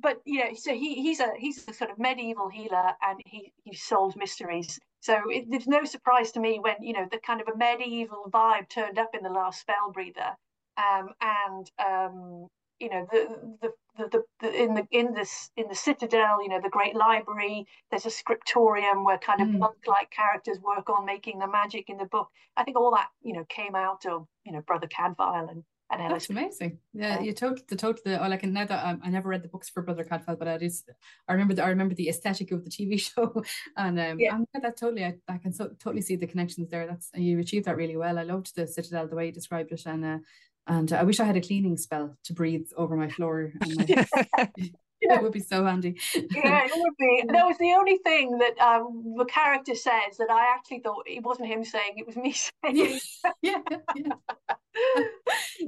[0.00, 3.52] but you know, so he he's a he's a sort of medieval healer, and he
[3.64, 4.78] he solves mysteries.
[5.00, 8.24] So it, it's no surprise to me when you know the kind of a medieval
[8.30, 10.36] vibe turned up in the last spell breather,
[10.76, 12.46] um, and um,
[12.78, 13.28] you know the
[13.62, 16.94] the, the the, the in the in this in the citadel, you know the great
[16.94, 17.66] library.
[17.90, 19.58] There's a scriptorium where kind of mm.
[19.58, 22.28] monk-like characters work on making the magic in the book.
[22.56, 26.12] I think all that you know came out of you know Brother Cadfael and and
[26.12, 26.78] That's amazing.
[26.92, 29.48] Yeah, you told the told the oh, like now that um, I never read the
[29.48, 30.90] books for Brother Cadfael, but I just
[31.26, 33.42] I remember the, I remember the aesthetic of the TV show,
[33.76, 36.86] and um, yeah, that totally I, I can so, totally see the connections there.
[36.86, 38.18] That's you achieved that really well.
[38.18, 40.18] I loved the Citadel the way you described it, and uh,
[40.66, 43.52] and I wish I had a cleaning spell to breathe over my floor.
[43.60, 44.06] My,
[45.00, 45.16] yeah.
[45.16, 45.98] It would be so handy.
[46.14, 47.24] yeah, it would be.
[47.32, 51.22] That was the only thing that um, the character says that I actually thought it
[51.22, 52.32] wasn't him saying, it was me
[52.64, 53.00] saying.
[53.42, 53.58] yeah,
[53.94, 54.12] yeah.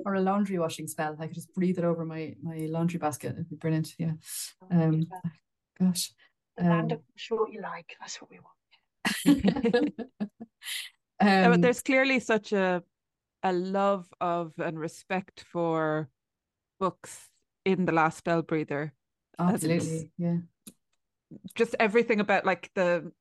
[0.05, 1.17] or a laundry washing spell.
[1.19, 3.33] I could just breathe it over my my laundry basket.
[3.33, 3.95] It'd be brilliant.
[3.99, 4.13] Yeah.
[4.71, 5.05] Um,
[5.79, 6.13] gosh.
[6.57, 7.97] The band um, of sure you like.
[8.01, 9.93] That's what we want.
[11.55, 12.83] um, there's clearly such a
[13.43, 16.09] a love of and respect for
[16.79, 17.29] books
[17.65, 18.93] in the last spell breather
[19.49, 20.39] Absolutely, yeah.
[21.55, 23.13] Just everything about like the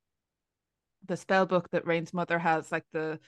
[1.08, 3.20] the spell book that Rain's mother has, like the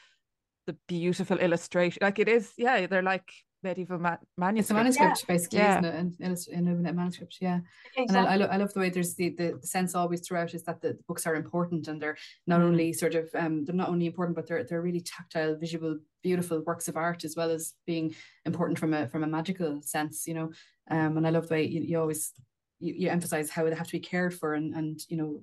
[0.67, 1.99] the beautiful illustration.
[2.01, 3.31] Like it is, yeah, they're like
[3.63, 4.59] medieval ma- manuscript.
[4.59, 5.33] It's a manuscript, yeah.
[5.33, 5.79] basically, yeah.
[5.79, 6.49] isn't it?
[6.49, 7.59] In, in, in a manuscript, yeah.
[7.95, 8.17] Exactly.
[8.17, 10.53] And I, I, lo- I, love the way there's the, the, the sense always throughout
[10.53, 12.17] is that the, the books are important and they're
[12.47, 12.65] not mm.
[12.65, 16.63] only sort of um they're not only important, but they're they're really tactile, visual, beautiful
[16.65, 18.15] works of art as well as being
[18.45, 20.51] important from a from a magical sense, you know.
[20.89, 22.33] Um, and I love the way you, you always
[22.81, 25.41] you, you emphasize how they have to be cared for and and you know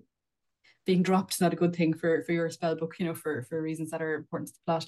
[0.88, 3.42] being dropped is not a good thing for for your spell book, you know, for
[3.42, 4.86] for reasons that are important to the plot.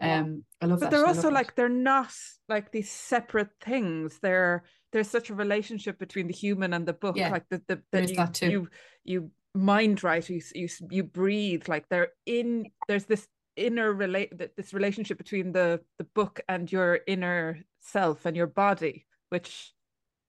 [0.00, 0.96] Um, I love but that.
[0.96, 1.56] they're also like that.
[1.56, 2.14] they're not
[2.48, 4.20] like these separate things.
[4.22, 4.62] They're
[4.92, 7.16] there's such a relationship between the human and the book.
[7.16, 8.50] Yeah, like the the, the you, that too.
[8.50, 8.68] you
[9.02, 10.26] you mind right.
[10.30, 12.66] You you you breathe like they're in.
[12.86, 13.26] There's this
[13.56, 19.06] inner relate this relationship between the the book and your inner self and your body,
[19.30, 19.72] which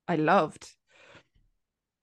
[0.08, 0.74] I loved.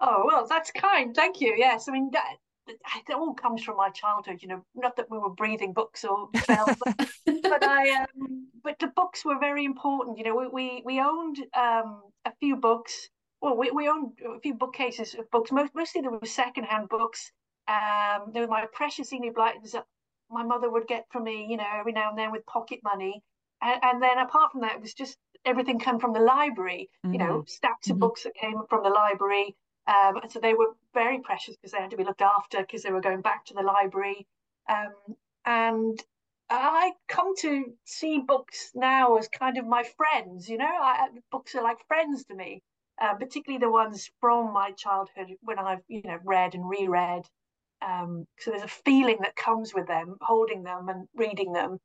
[0.01, 1.15] Oh well, that's kind.
[1.15, 1.55] Thank you.
[1.57, 2.37] Yes, I mean that
[2.69, 4.65] it all comes from my childhood, you know.
[4.75, 7.09] Not that we were breathing books or spells, but,
[7.43, 10.19] but, I, um, but the books were very important.
[10.19, 13.09] You know, we we, we owned um, a few books.
[13.41, 15.51] Well, we, we owned a few bookcases of books.
[15.51, 17.33] Most, mostly there were secondhand books.
[17.69, 19.87] Um, there were my precious Enid Blytons that
[20.31, 23.23] my mother would get for me, you know, every now and then with pocket money.
[23.63, 26.91] And, and then apart from that, it was just everything come from the library.
[27.05, 27.13] Mm-hmm.
[27.15, 27.47] You know, mm-hmm.
[27.47, 28.01] stacks of mm-hmm.
[28.01, 29.57] books that came from the library.
[29.87, 32.83] Um, and so they were very precious because they had to be looked after because
[32.83, 34.27] they were going back to the library.
[34.69, 35.99] Um, and
[36.51, 41.55] I come to see books now as kind of my friends, you know, I, books
[41.55, 42.63] are like friends to me,
[43.01, 47.23] uh, particularly the ones from my childhood when I've, you know, read and reread.
[47.83, 51.79] Um, so there's a feeling that comes with them, holding them and reading them.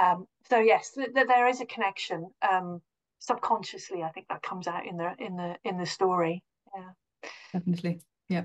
[0.00, 2.30] Um, so yes, th- th- there is a connection.
[2.48, 2.80] Um,
[3.18, 6.42] subconsciously, I think that comes out in the in the in the story.
[6.74, 6.90] Yeah
[7.52, 8.00] definitely.
[8.28, 8.44] Yeah.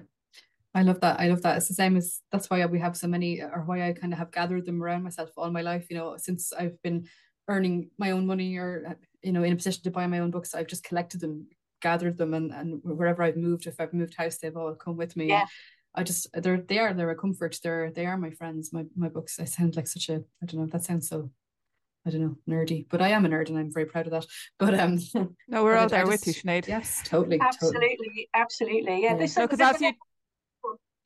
[0.73, 1.19] I love that.
[1.21, 1.57] I love that.
[1.57, 4.19] It's the same as that's why we have so many, or why I kind of
[4.19, 5.87] have gathered them around myself all my life.
[5.89, 7.07] You know, since I've been
[7.47, 10.53] earning my own money or you know in a position to buy my own books,
[10.53, 11.47] I've just collected them,
[11.81, 15.15] gathered them, and and wherever I've moved, if I've moved house, they've all come with
[15.15, 15.29] me.
[15.29, 15.45] Yeah.
[15.95, 17.57] I just they're they are they're a comfort.
[17.63, 18.73] They're they are my friends.
[18.73, 19.39] My my books.
[19.39, 20.65] I sound like such a I don't know.
[20.65, 21.31] That sounds so
[22.07, 24.27] I don't know, nerdy, but I am a nerd and I'm very proud of that.
[24.59, 24.99] But um,
[25.47, 26.67] no, we're all there with you, Sinead.
[26.67, 28.29] Yes, totally, absolutely, totally.
[28.33, 29.03] absolutely.
[29.03, 29.25] Yeah, yeah.
[29.37, 29.93] no, because as you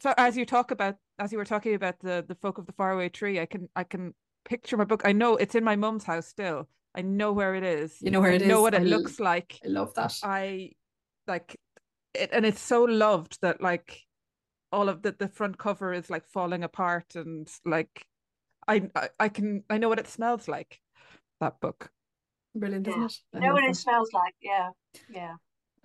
[0.02, 2.74] so as you talk about as you were talking about the the folk of the
[2.74, 5.04] faraway tree, I can I can picture my book.
[5.06, 6.68] I know it's in my mum's house still.
[6.96, 7.96] I know where it is.
[8.02, 9.58] You know where it I know what it I looks like.
[9.64, 10.14] I love that.
[10.24, 10.72] I
[11.28, 11.58] like
[12.14, 14.02] it, and it's so loved that like
[14.72, 18.06] all of the the front cover is like falling apart and like
[18.68, 20.80] I, I, I can I know what it smells like
[21.40, 21.90] that book.
[22.56, 23.18] Brilliant, isn't it?
[23.36, 24.36] I know what it smells like.
[24.42, 24.70] Yeah,
[25.10, 25.36] yeah.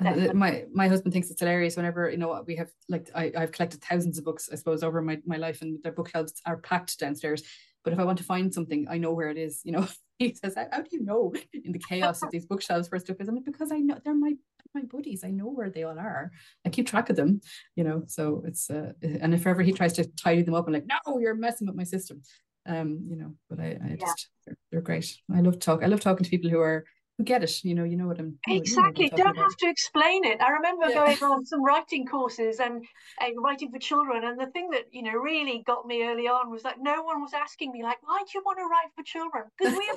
[0.02, 0.34] Definitely.
[0.34, 3.82] My my husband thinks it's hilarious whenever you know we have like I, I've collected
[3.82, 7.42] thousands of books I suppose over my, my life and their bookshelves are packed downstairs.
[7.84, 9.60] But if I want to find something, I know where it is.
[9.62, 9.86] You know,
[10.18, 13.18] he says, "How, how do you know in the chaos of these bookshelves where stuff
[13.20, 14.32] is?" I'm like, "Because I know they're my
[14.74, 15.22] my buddies.
[15.22, 16.32] I know where they all are.
[16.66, 17.40] I keep track of them.
[17.76, 20.72] You know, so it's uh, and if ever he tries to tidy them up, I'm
[20.72, 22.22] like, "No, you're messing with my system."
[22.66, 25.16] Um you know but i, I just they're, they're, great.
[25.34, 26.84] I love talk i love talking to people who are
[27.18, 29.42] who get it you know you know what i'm exactly what I'm don't about.
[29.44, 30.40] have to explain it.
[30.40, 30.94] I remember yeah.
[30.94, 32.84] going on some writing courses and
[33.20, 36.50] uh, writing for children and the thing that you know really got me early on
[36.50, 39.04] was that no one was asking me like why do you want to write for
[39.04, 39.44] children?
[39.56, 39.88] Because we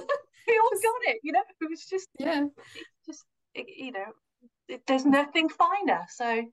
[0.48, 1.42] we all got it you know?
[1.62, 2.46] It was just yeah.
[3.06, 4.06] just you know
[4.68, 6.44] it, there's nothing finer so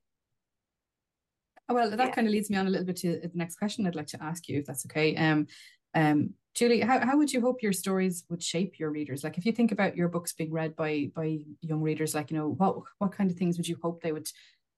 [1.69, 2.11] well that yeah.
[2.11, 4.23] kind of leads me on a little bit to the next question i'd like to
[4.23, 5.17] ask you if that's okay.
[5.17, 5.47] Um
[5.95, 9.25] um, Julie, how, how would you hope your stories would shape your readers?
[9.25, 12.37] Like if you think about your books being read by by young readers, like you
[12.37, 14.29] know, what what kind of things would you hope they would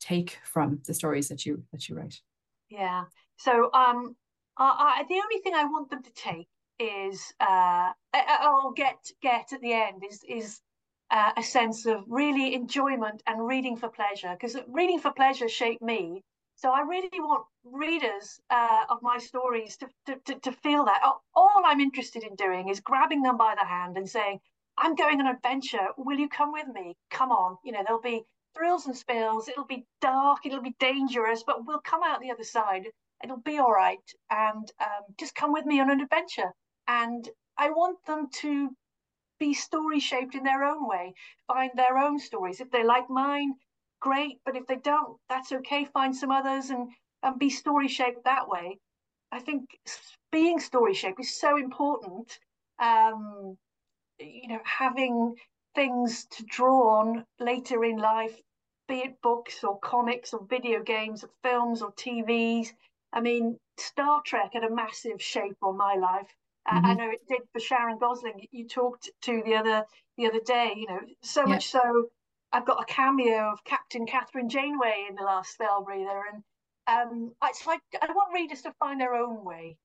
[0.01, 2.21] take from the stories that you that you write?
[2.71, 3.05] Yeah.
[3.37, 4.17] So um
[4.57, 6.49] I, I, the only thing I want them to take
[6.79, 10.61] is uh I'll get get at the end is is
[11.11, 15.83] uh, a sense of really enjoyment and reading for pleasure because reading for pleasure shaped
[15.83, 16.25] me
[16.57, 21.01] so I really want readers uh, of my stories to, to, to, to feel that.
[21.35, 24.41] All I'm interested in doing is grabbing them by the hand and saying,
[24.79, 25.89] I'm going on an adventure.
[25.99, 26.97] Will you come with me?
[27.11, 27.59] Come on.
[27.63, 29.49] You know, there'll be thrills and spills.
[29.49, 30.47] It'll be dark.
[30.47, 32.87] It'll be dangerous, but we'll come out the other side.
[33.23, 33.99] It'll be all right.
[34.31, 36.53] And um, just come with me on an adventure.
[36.89, 37.29] And
[37.59, 38.71] I want them to
[39.39, 41.13] be story shaped in their own way,
[41.47, 42.61] find their own stories.
[42.61, 43.53] If they like mine,
[44.01, 44.41] great.
[44.45, 45.85] But if they don't, that's okay.
[45.85, 46.91] Find some others and
[47.23, 48.79] and be story shaped that way.
[49.33, 49.79] I think
[50.31, 52.39] being story shaped is so important.
[52.79, 53.57] Um,
[54.19, 55.35] you know, having
[55.75, 58.41] things to draw on later in life,
[58.89, 62.69] be it books or comics or video games or films or TVs.
[63.13, 66.35] I mean, Star Trek had a massive shape on my life.
[66.69, 66.87] Mm-hmm.
[66.87, 68.47] I know it did for Sharon Gosling.
[68.51, 69.85] You talked to the other
[70.17, 70.75] the other day.
[70.77, 71.55] You know, so yeah.
[71.55, 72.09] much so.
[72.53, 76.43] I've got a cameo of Captain Kathryn Janeway in the last spell breather, and
[76.87, 79.77] um, it's like I want readers to find their own way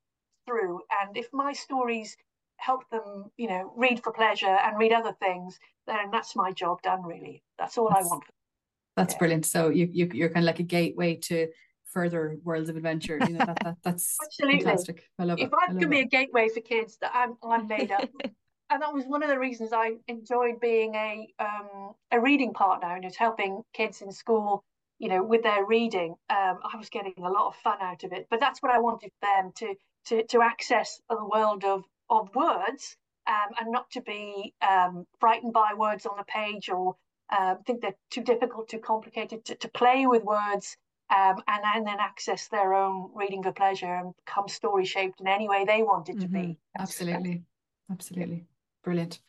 [0.46, 0.82] through.
[1.02, 2.16] And if my stories
[2.58, 6.82] help them, you know, read for pleasure and read other things, then that's my job
[6.82, 7.04] done.
[7.04, 8.24] Really, that's all that's, I want.
[8.96, 9.20] That's yeah.
[9.20, 9.46] brilliant.
[9.46, 11.48] So you, you you're kind of like a gateway to
[11.86, 13.18] further worlds of adventure.
[13.28, 14.64] You know that, that that's Absolutely.
[14.64, 15.10] fantastic.
[15.20, 15.48] I love if it.
[15.48, 18.10] If I, I can be a gateway for kids, that I'm I'm made up.
[18.72, 22.94] And that was one of the reasons I enjoyed being a um, a reading partner
[22.94, 24.64] and just helping kids in school,
[24.98, 26.16] you know, with their reading.
[26.30, 28.28] Um, I was getting a lot of fun out of it.
[28.30, 32.96] But that's what I wanted them to to to access the world of of words
[33.28, 36.96] um, and not to be um, frightened by words on the page or
[37.30, 40.76] uh, think they're too difficult, too complicated to, to play with words
[41.10, 45.28] um, and, and then access their own reading for pleasure and become story shaped in
[45.28, 46.50] any way they wanted to mm-hmm.
[46.50, 46.58] be.
[46.78, 47.44] Absolutely.
[47.90, 48.46] Absolutely.
[48.84, 49.20] Brilliant.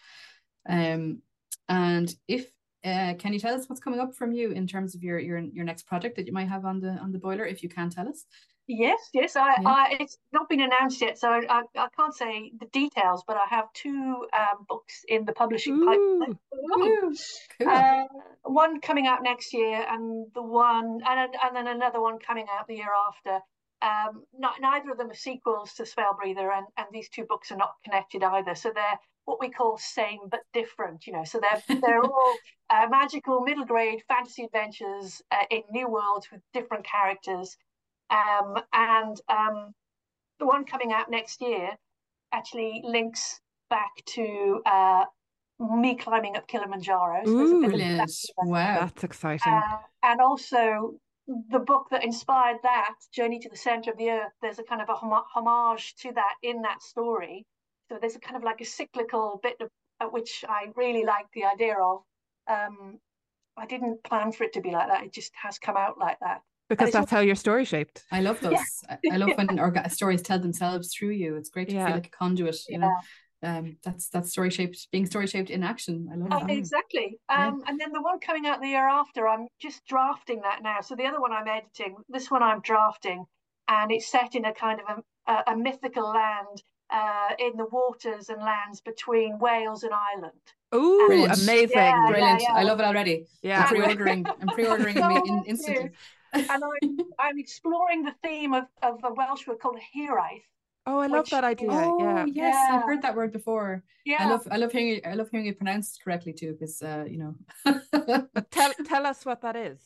[0.69, 1.23] Um,
[1.69, 2.51] and if
[2.85, 5.39] uh, can you tell us what's coming up from you in terms of your your
[5.39, 7.91] your next project that you might have on the on the boiler if you can
[7.91, 8.27] tell us
[8.69, 9.35] Yes, yes.
[9.37, 9.69] I, yeah.
[9.69, 13.25] I, it's not been announced yet, so I, I can't say the details.
[13.27, 16.39] But I have two um, books in the publishing pipeline.
[17.59, 17.69] Cool.
[17.69, 18.05] Uh,
[18.45, 22.69] one coming out next year, and the one, and and then another one coming out
[22.69, 23.41] the year after.
[23.83, 27.51] Um, not, neither of them are sequels to Spell Breather, and and these two books
[27.51, 28.55] are not connected either.
[28.55, 31.07] So they're what we call same but different.
[31.07, 32.37] You know, so they're they're all
[32.71, 37.57] uh, magical middle grade fantasy adventures uh, in new worlds with different characters.
[38.11, 39.75] Um, and um,
[40.39, 41.71] the one coming out next year
[42.33, 45.05] actually links back to uh,
[45.59, 47.23] me climbing up Kilimanjaro.
[47.25, 48.11] So Ooh, brilliant.
[48.39, 49.53] wow, that's exciting.
[49.53, 50.95] Uh, and also
[51.51, 54.83] the book that inspired that, Journey to the Center of the Earth, there's a kind
[54.83, 57.47] of a hom- homage to that in that story.
[57.93, 59.69] So there's a kind of like a cyclical bit of,
[60.01, 62.01] uh, which I really like the idea of.
[62.49, 62.99] Um,
[63.55, 65.05] I didn't plan for it to be like that.
[65.05, 66.41] It just has come out like that
[66.71, 68.03] because that's how your story shaped.
[68.11, 68.53] I love those.
[69.05, 69.13] Yeah.
[69.13, 71.37] I love when orga- stories tell themselves through you.
[71.37, 71.85] It's great to yeah.
[71.85, 72.57] feel like a conduit.
[72.67, 72.95] You know,
[73.43, 76.09] um, that's that's story shaped, being story shaped in action.
[76.11, 76.51] I love that.
[76.51, 77.19] Exactly.
[77.29, 80.81] Um, and then the one coming out the year after, I'm just drafting that now.
[80.81, 83.27] So the other one I'm editing, this one I'm drafting,
[83.69, 86.63] and it's set in a kind of a, a mythical land
[86.93, 90.33] uh, in the waters and lands between Wales and Ireland.
[90.71, 91.71] Oh, amazing!
[91.75, 92.43] Yeah, Brilliant!
[92.43, 92.61] Yeah, yeah.
[92.61, 93.27] I love it already.
[93.43, 94.27] Yeah, I'm pre-ordering.
[94.41, 95.91] I'm pre-ordering so instantly
[96.33, 100.43] and I'm, I'm exploring the theme of, of a Welsh word called hiraeth.
[100.85, 101.69] Oh, I love that idea.
[101.71, 102.25] Oh, yeah.
[102.27, 102.77] Yes, yeah.
[102.77, 103.85] I've heard that word before.
[104.05, 104.17] Yeah.
[104.21, 107.05] I love I love hearing it I love hearing it pronounced correctly too, because uh,
[107.09, 108.27] you know.
[108.51, 109.79] tell tell us what that is.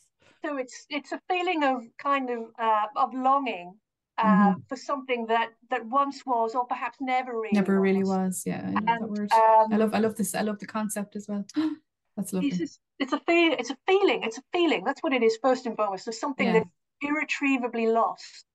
[0.43, 3.75] So it's it's a feeling of kind of uh, of longing
[4.17, 4.59] uh, mm-hmm.
[4.67, 7.83] for something that that once was or perhaps never really never was.
[7.83, 8.43] really was.
[8.45, 9.31] Yeah, I love and, that word.
[9.31, 10.35] Um, I love I love this.
[10.35, 11.45] I love the concept as well.
[12.17, 12.49] That's lovely.
[12.49, 13.53] It's, it's a feel.
[13.53, 14.23] It's a feeling.
[14.23, 14.83] It's a feeling.
[14.83, 16.05] That's what it is first and foremost.
[16.05, 16.53] There's something yeah.
[16.53, 16.69] that's
[17.01, 18.45] irretrievably lost,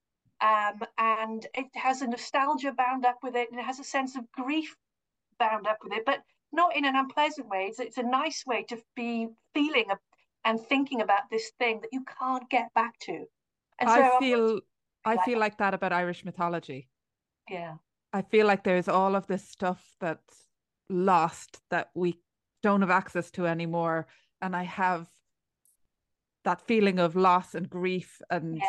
[0.41, 4.17] um, and it has a nostalgia bound up with it, and it has a sense
[4.17, 4.75] of grief
[5.39, 7.67] bound up with it, but not in an unpleasant way.
[7.69, 9.99] It's, it's a nice way to be feeling a,
[10.45, 13.25] and thinking about this thing that you can't get back to.
[13.79, 14.61] And so I feel
[15.05, 16.89] I like feel like that about Irish mythology.
[17.51, 17.75] Yeah.
[18.13, 20.47] I feel like there's all of this stuff that's
[20.89, 22.21] lost that we
[22.63, 24.07] don't have access to anymore
[24.41, 25.09] and i have
[26.45, 28.65] that feeling of loss and grief and yeah.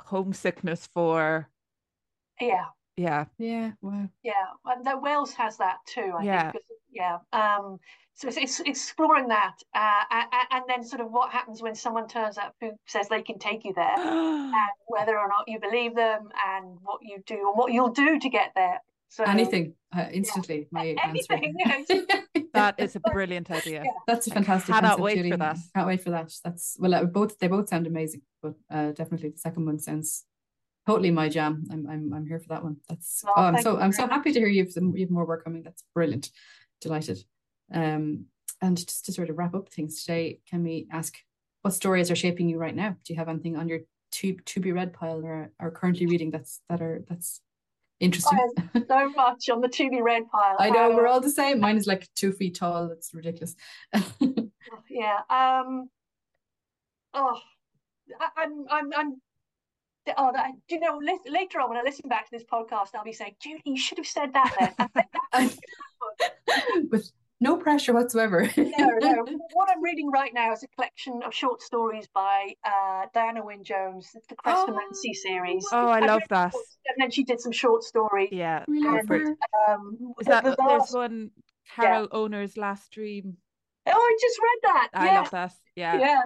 [0.00, 1.48] homesickness for
[2.40, 4.32] yeah yeah yeah wow yeah
[4.66, 6.64] and the wales has that too I yeah think,
[6.96, 7.78] yeah um
[8.14, 12.08] so it's, it's exploring that uh, and, and, then sort of what happens when someone
[12.08, 14.54] turns up who says they can take you there and
[14.86, 18.28] whether or not you believe them and what you do and what you'll do to
[18.30, 18.80] get there
[19.10, 20.66] so anything uh, instantly yeah.
[20.70, 22.06] my anything, answer
[22.56, 23.82] that is a brilliant idea.
[23.84, 23.90] Yeah.
[24.06, 24.74] That's a fantastic.
[24.74, 25.30] I cannot wait Julie.
[25.30, 25.58] for that.
[25.74, 26.32] Can't wait for that.
[26.42, 30.24] That's well, uh, both they both sound amazing, but uh, definitely the second one sounds
[30.86, 31.64] totally my jam.
[31.70, 32.76] I'm I'm I'm here for that one.
[32.88, 35.62] That's oh, oh I'm so I'm so happy to hear you've you've more work coming.
[35.62, 36.30] That's brilliant.
[36.80, 37.24] Delighted.
[37.72, 38.26] Um,
[38.62, 41.16] and just to sort of wrap up things today, can we ask
[41.62, 42.96] what stories are shaping you right now?
[43.04, 43.80] Do you have anything on your
[44.12, 47.40] to to be read pile or are currently reading that's that are that's
[48.00, 48.38] interesting.
[48.88, 50.56] so much on the to be read pile.
[50.58, 51.60] I know um, we're all the same.
[51.60, 52.90] Mine is like two feet tall.
[52.90, 53.56] It's ridiculous.
[54.90, 55.20] yeah.
[55.28, 55.88] Um.
[57.14, 57.38] Oh,
[58.20, 58.90] I, am I'm.
[58.96, 59.22] I'm.
[60.16, 61.00] Oh, that, do you know?
[61.26, 63.98] Later on, when I listen back to this podcast, I'll be saying, "Judy, you should
[63.98, 64.76] have said that
[65.32, 65.50] then."
[66.90, 68.42] with no pressure whatsoever.
[68.56, 69.24] no, no.
[69.52, 73.64] What I'm reading right now is a collection of short stories by uh, Diana Wynne
[73.64, 75.66] Jones, the Chrestomanci Oh, series.
[75.72, 76.52] Oh, I I've love that.
[76.52, 78.30] books, And then she did some short stories.
[78.32, 78.64] Yeah.
[78.68, 79.26] We go love for it.
[79.26, 79.74] her.
[79.74, 81.30] Um, Is the- that the there's one
[81.74, 83.36] Carol Oneir's Last Dream?
[83.88, 84.88] Oh, I just read that.
[84.94, 85.52] I yeah, love that.
[85.76, 85.98] Yeah.
[85.98, 86.22] yeah,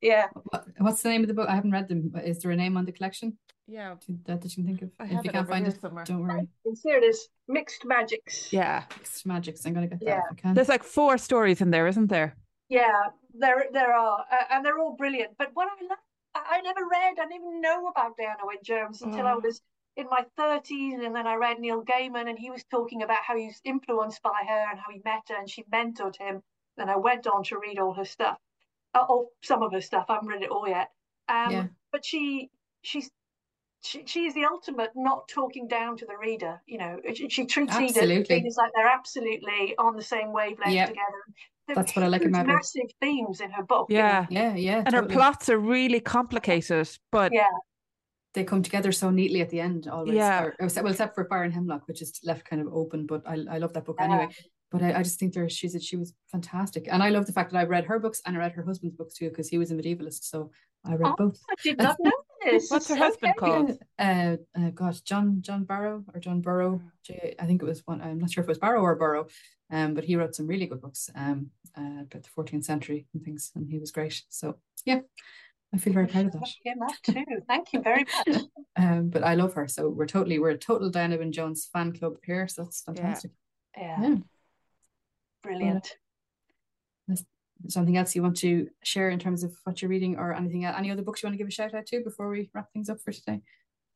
[0.00, 0.26] yeah.
[0.50, 1.48] What, what's the name of the book?
[1.48, 2.10] I haven't read them.
[2.12, 3.36] but Is there a name on the collection
[3.66, 3.94] Yeah.
[4.06, 4.90] to- that, that you can think of?
[5.00, 6.04] I if you can't find it, somewhere.
[6.04, 6.48] don't worry.
[6.64, 7.28] It's, here it is.
[7.48, 8.52] Mixed Magics.
[8.52, 8.84] Yeah.
[8.96, 9.64] Mixed Magics.
[9.66, 10.18] I'm going to get that Yeah.
[10.30, 10.54] if I can.
[10.54, 12.36] There's like four stories in there, isn't there?
[12.68, 15.32] Yeah, there there are, uh, and they're all brilliant.
[15.38, 15.98] But what I love,
[16.34, 19.40] I, I never read, I didn't even know about Diana Wynne Jones until I Oh.
[19.42, 19.62] was
[19.96, 23.36] in my 30s, and then I read Neil Gaiman, and he was talking about how
[23.36, 26.42] he was influenced by her and how he met her and she mentored him.
[26.76, 28.38] and I went on to read all her stuff,
[28.94, 30.06] uh, or some of her stuff.
[30.08, 30.88] I haven't read it all yet.
[31.28, 31.66] Um, Yeah.
[31.92, 32.50] but she
[32.82, 33.10] she's
[33.80, 36.60] she, she is the ultimate not talking down to the reader.
[36.66, 38.36] You know, she, she treats readers, Absolutely.
[38.36, 40.86] readers like they're absolutely on the same wavelength Yeah.
[40.86, 41.22] together.
[41.68, 42.54] There That's what I like about her.
[42.54, 43.86] massive themes in her book.
[43.88, 44.26] Yeah.
[44.30, 44.82] Yeah, yeah.
[44.84, 47.44] And her plots are really complicated, but Yeah,
[48.34, 50.14] They come together so neatly at the end, always.
[50.14, 50.42] Yeah.
[50.42, 53.06] Or, or- well, except for Fire and Hemlock, which is left kind of open.
[53.06, 54.06] But I, I love that book Yeah.
[54.06, 54.34] anyway.
[54.70, 57.52] But I, I just think there she's she was fantastic, and I love the fact
[57.52, 59.70] that I read her books and I read her husband's books too because he was
[59.70, 60.24] a medievalist.
[60.24, 60.50] So
[60.84, 61.40] I read Oh, both.
[61.50, 62.12] I did not know
[62.44, 62.70] this.
[62.70, 63.02] What's her Okay.
[63.02, 63.78] husband called?
[63.98, 66.82] Uh, uh, gosh, John John Barrow or John Burrow.
[67.02, 68.02] J, I think it was one.
[68.02, 69.26] I'm not sure if it was Barrow or Burrow.
[69.70, 71.10] Um, but he wrote some really good books.
[71.14, 74.22] Um, uh, about the 14th century and things, and he was great.
[74.28, 75.00] So yeah,
[75.74, 76.40] I feel very proud of that.
[76.40, 77.40] Look him too.
[77.46, 78.42] Thank you very much.
[78.76, 79.66] Um, but I love her.
[79.66, 82.46] So we're totally we're a total Diana Wynne Jones fan club here.
[82.46, 83.32] So that's fantastic.
[83.76, 84.16] Yeah, Yeah.
[85.42, 85.96] Brilliant.
[87.68, 90.76] Something else you want to share in terms of what you're reading or anything else?
[90.78, 92.88] Any other books you want to give a shout out to before we wrap things
[92.88, 93.40] up for today?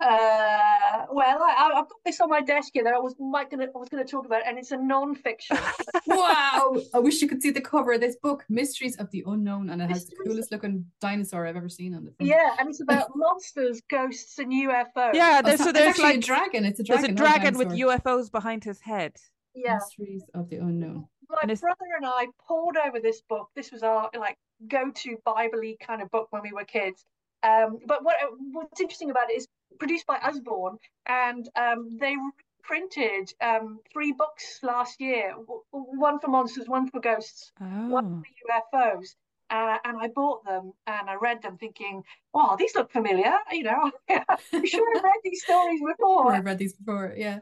[0.01, 3.66] Uh, well, I, I've got this on my desk here that I was might gonna
[3.72, 5.57] I was gonna talk about, and it's a non-fiction.
[6.09, 6.76] wow!
[6.93, 9.80] I wish you could see the cover of this book, Mysteries of the Unknown, and
[9.80, 12.28] it has the coolest looking dinosaur I've ever seen on the front.
[12.30, 15.14] yeah, and it's about monsters, ghosts, and UFOs.
[15.14, 16.64] yeah, Oh, there's it's so not- there's like a dragon.
[16.64, 17.14] It's a there's dragon.
[17.14, 17.68] a dragon with.
[17.68, 19.14] UFOs behind his head.
[19.55, 19.74] yeah.
[19.74, 21.07] Mysteries of the Unknown.
[21.33, 23.49] My brother and I poured over this book.
[23.57, 24.37] This was our like
[24.68, 27.05] go-to Bible-y kind of book when we were kids.
[27.43, 28.16] Um, but what
[28.53, 32.14] what's interesting about it is produced by Usborne, and um, they
[32.62, 35.35] printed um, three books last year.
[35.70, 38.22] One for monsters, one for ghosts, one Oh.
[38.22, 39.14] for UFOs.
[39.51, 42.03] Uh, and I bought them and I read them thinking,
[42.33, 43.35] oh, these look familiar.
[43.51, 47.12] You know, I'm sure I've read these stories before I've read these before.
[47.14, 47.41] Yeah.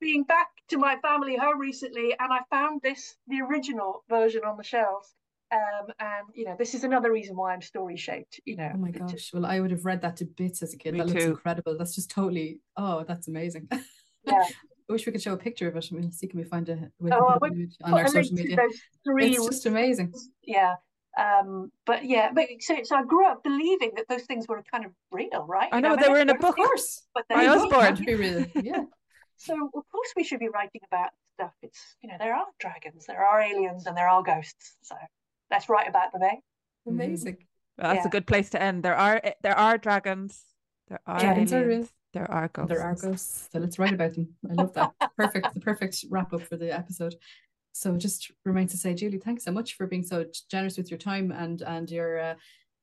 [0.00, 4.56] Being back to my family home recently and I found this the original version on
[4.56, 5.14] the shelves.
[5.50, 8.70] Um, and you know, this is another reason why I'm story shaped, you know.
[8.74, 9.30] Oh my It just- gosh.
[9.32, 10.92] Well, I would have read that to bits as a kid.
[10.92, 11.76] Me that looks incredible.
[11.78, 13.68] That's just totally, oh, that's amazing.
[14.26, 14.42] Yeah.
[14.42, 15.88] I wish we could show a picture of it.
[15.90, 17.76] I mean, see, can we find a we Oh, can I put would an image
[17.82, 18.58] on our social media?
[19.04, 20.12] three It's just amazing.
[20.42, 20.74] yeah.
[21.18, 24.84] Um, but yeah, but so so I grew up believing that those things were kind
[24.84, 25.68] of real, right?
[25.72, 26.58] I You know mean, they were in a book.
[26.58, 27.06] Of course.
[27.14, 27.70] but By they're They not.
[27.70, 28.46] both have to be real.
[28.56, 28.82] Yeah.
[29.38, 31.52] So of course we should be writing about stuff.
[31.62, 34.76] It's you know, there are dragons, there are aliens, and there are ghosts.
[34.82, 34.94] So
[35.50, 36.36] let's write about them, eh?
[36.86, 37.38] Amazing.
[37.78, 38.08] Well, that's Yeah.
[38.08, 38.82] a good place to end.
[38.82, 40.44] There are there are dragons.
[40.88, 41.66] There are Dragons are real.
[41.68, 41.92] aliens.
[42.12, 42.68] There are ghosts.
[42.70, 43.48] There are ghosts.
[43.52, 44.34] So let's write about them.
[44.50, 44.92] I love that.
[45.16, 45.54] Perfect.
[45.54, 47.14] The perfect wrap up for the episode.
[47.72, 50.98] So just remains to say, Julie, thanks so much for being so generous with your
[50.98, 52.34] time and and your uh,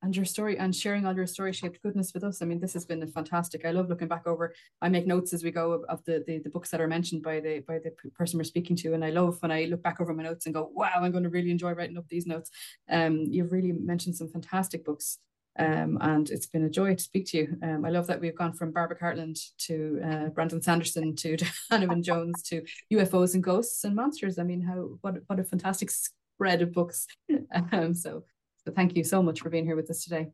[0.02, 2.42] and your story and sharing all your story shaped goodness with us.
[2.42, 3.66] I mean, this has been fantastic.
[3.66, 4.54] I love looking back over.
[4.82, 7.24] I make notes as we go of, of the, the the books that are mentioned
[7.24, 10.00] by the by the person we're speaking to, and I love when I look back
[10.00, 12.52] over my notes and go, wow, I'm going to really enjoy writing up these notes.
[12.90, 15.20] Um, you've really mentioned some fantastic books.
[15.58, 17.58] Um, and it's been a joy to speak to you.
[17.64, 21.38] Um, I love that we've gone from Barbara Cartland to uh, Brandon Sanderson to
[21.72, 24.38] Hannibal Jones to UFOs and ghosts and monsters.
[24.38, 27.08] I mean, how what what a fantastic spread of books.
[27.72, 28.24] Um, so
[28.66, 30.30] so thank you so much for being here with us today.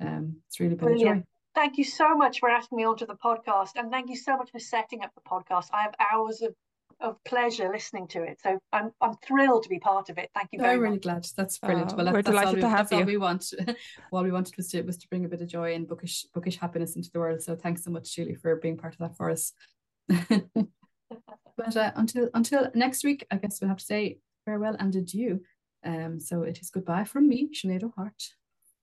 [0.00, 1.22] Um, it's really been a joy.
[1.54, 4.50] Thank you so much for asking me onto the podcast, and thank you so much
[4.50, 5.66] for setting up the podcast.
[5.72, 6.52] I have hours of,
[7.00, 10.30] of pleasure listening to it, so I'm I'm thrilled to be part of it.
[10.34, 10.74] Thank you very much.
[10.74, 11.02] I'm really much.
[11.02, 11.26] glad.
[11.36, 11.92] That's brilliant.
[11.92, 13.06] Oh, well, that, we're that's delighted we, to have that's all you.
[13.06, 13.52] we want.
[14.12, 16.56] all we wanted was to was to bring a bit of joy and bookish bookish
[16.56, 17.40] happiness into the world.
[17.40, 19.52] So thanks so much, Julie, for being part of that for us.
[20.08, 25.40] but uh, until until next week, I guess we'll have to say farewell and adieu.
[25.84, 28.22] Um, so it is goodbye from me, Sinead O'Hart.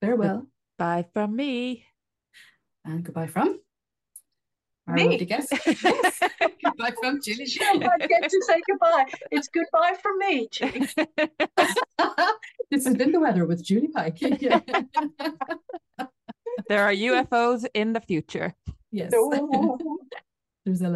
[0.01, 0.47] Farewell
[0.77, 1.85] Bye from me.
[2.85, 3.59] and goodbye from
[4.87, 5.03] our Me?
[5.09, 5.53] lovely guest.
[5.65, 6.19] Yes.
[6.63, 7.45] goodbye from Julie.
[7.61, 9.05] I get to say goodbye.
[9.31, 10.87] It's goodbye from me, Julie.
[12.71, 14.17] this has been the weather with Julie Pike.
[14.41, 14.59] Yeah.
[16.67, 18.53] there are UFOs in the future.
[18.91, 19.11] yes.
[20.65, 20.91] There's a,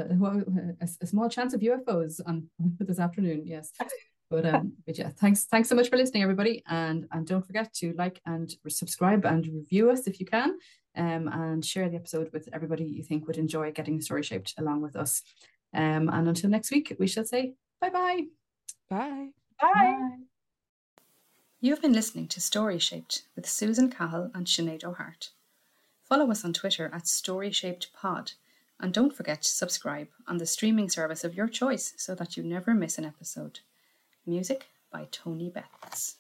[0.82, 2.50] a, a small chance of UFOs on
[2.80, 3.44] this afternoon.
[3.46, 3.72] Yes.
[4.30, 7.74] But um, but yeah, thanks thanks so much for listening, everybody, and and don't forget
[7.76, 10.58] to like and subscribe and review us if you can,
[10.98, 14.56] um, and share the episode with everybody you think would enjoy getting the story shaped
[14.58, 15.22] along with us.
[15.74, 18.24] Um, and until next week, we shall say bye-bye.
[18.90, 19.28] Bye.
[19.62, 19.74] Bye.
[19.74, 20.18] Bye.
[21.62, 25.32] You've been listening to Story Shaped with Susan Cahill and Sinead O'Hart.
[26.04, 28.34] Follow us on Twitter at Story Shaped Pod,
[28.80, 32.44] and don't forget to subscribe on the streaming service of your choice so that you
[32.44, 33.62] never miss an episode.
[34.26, 36.18] Music by Tony Betts.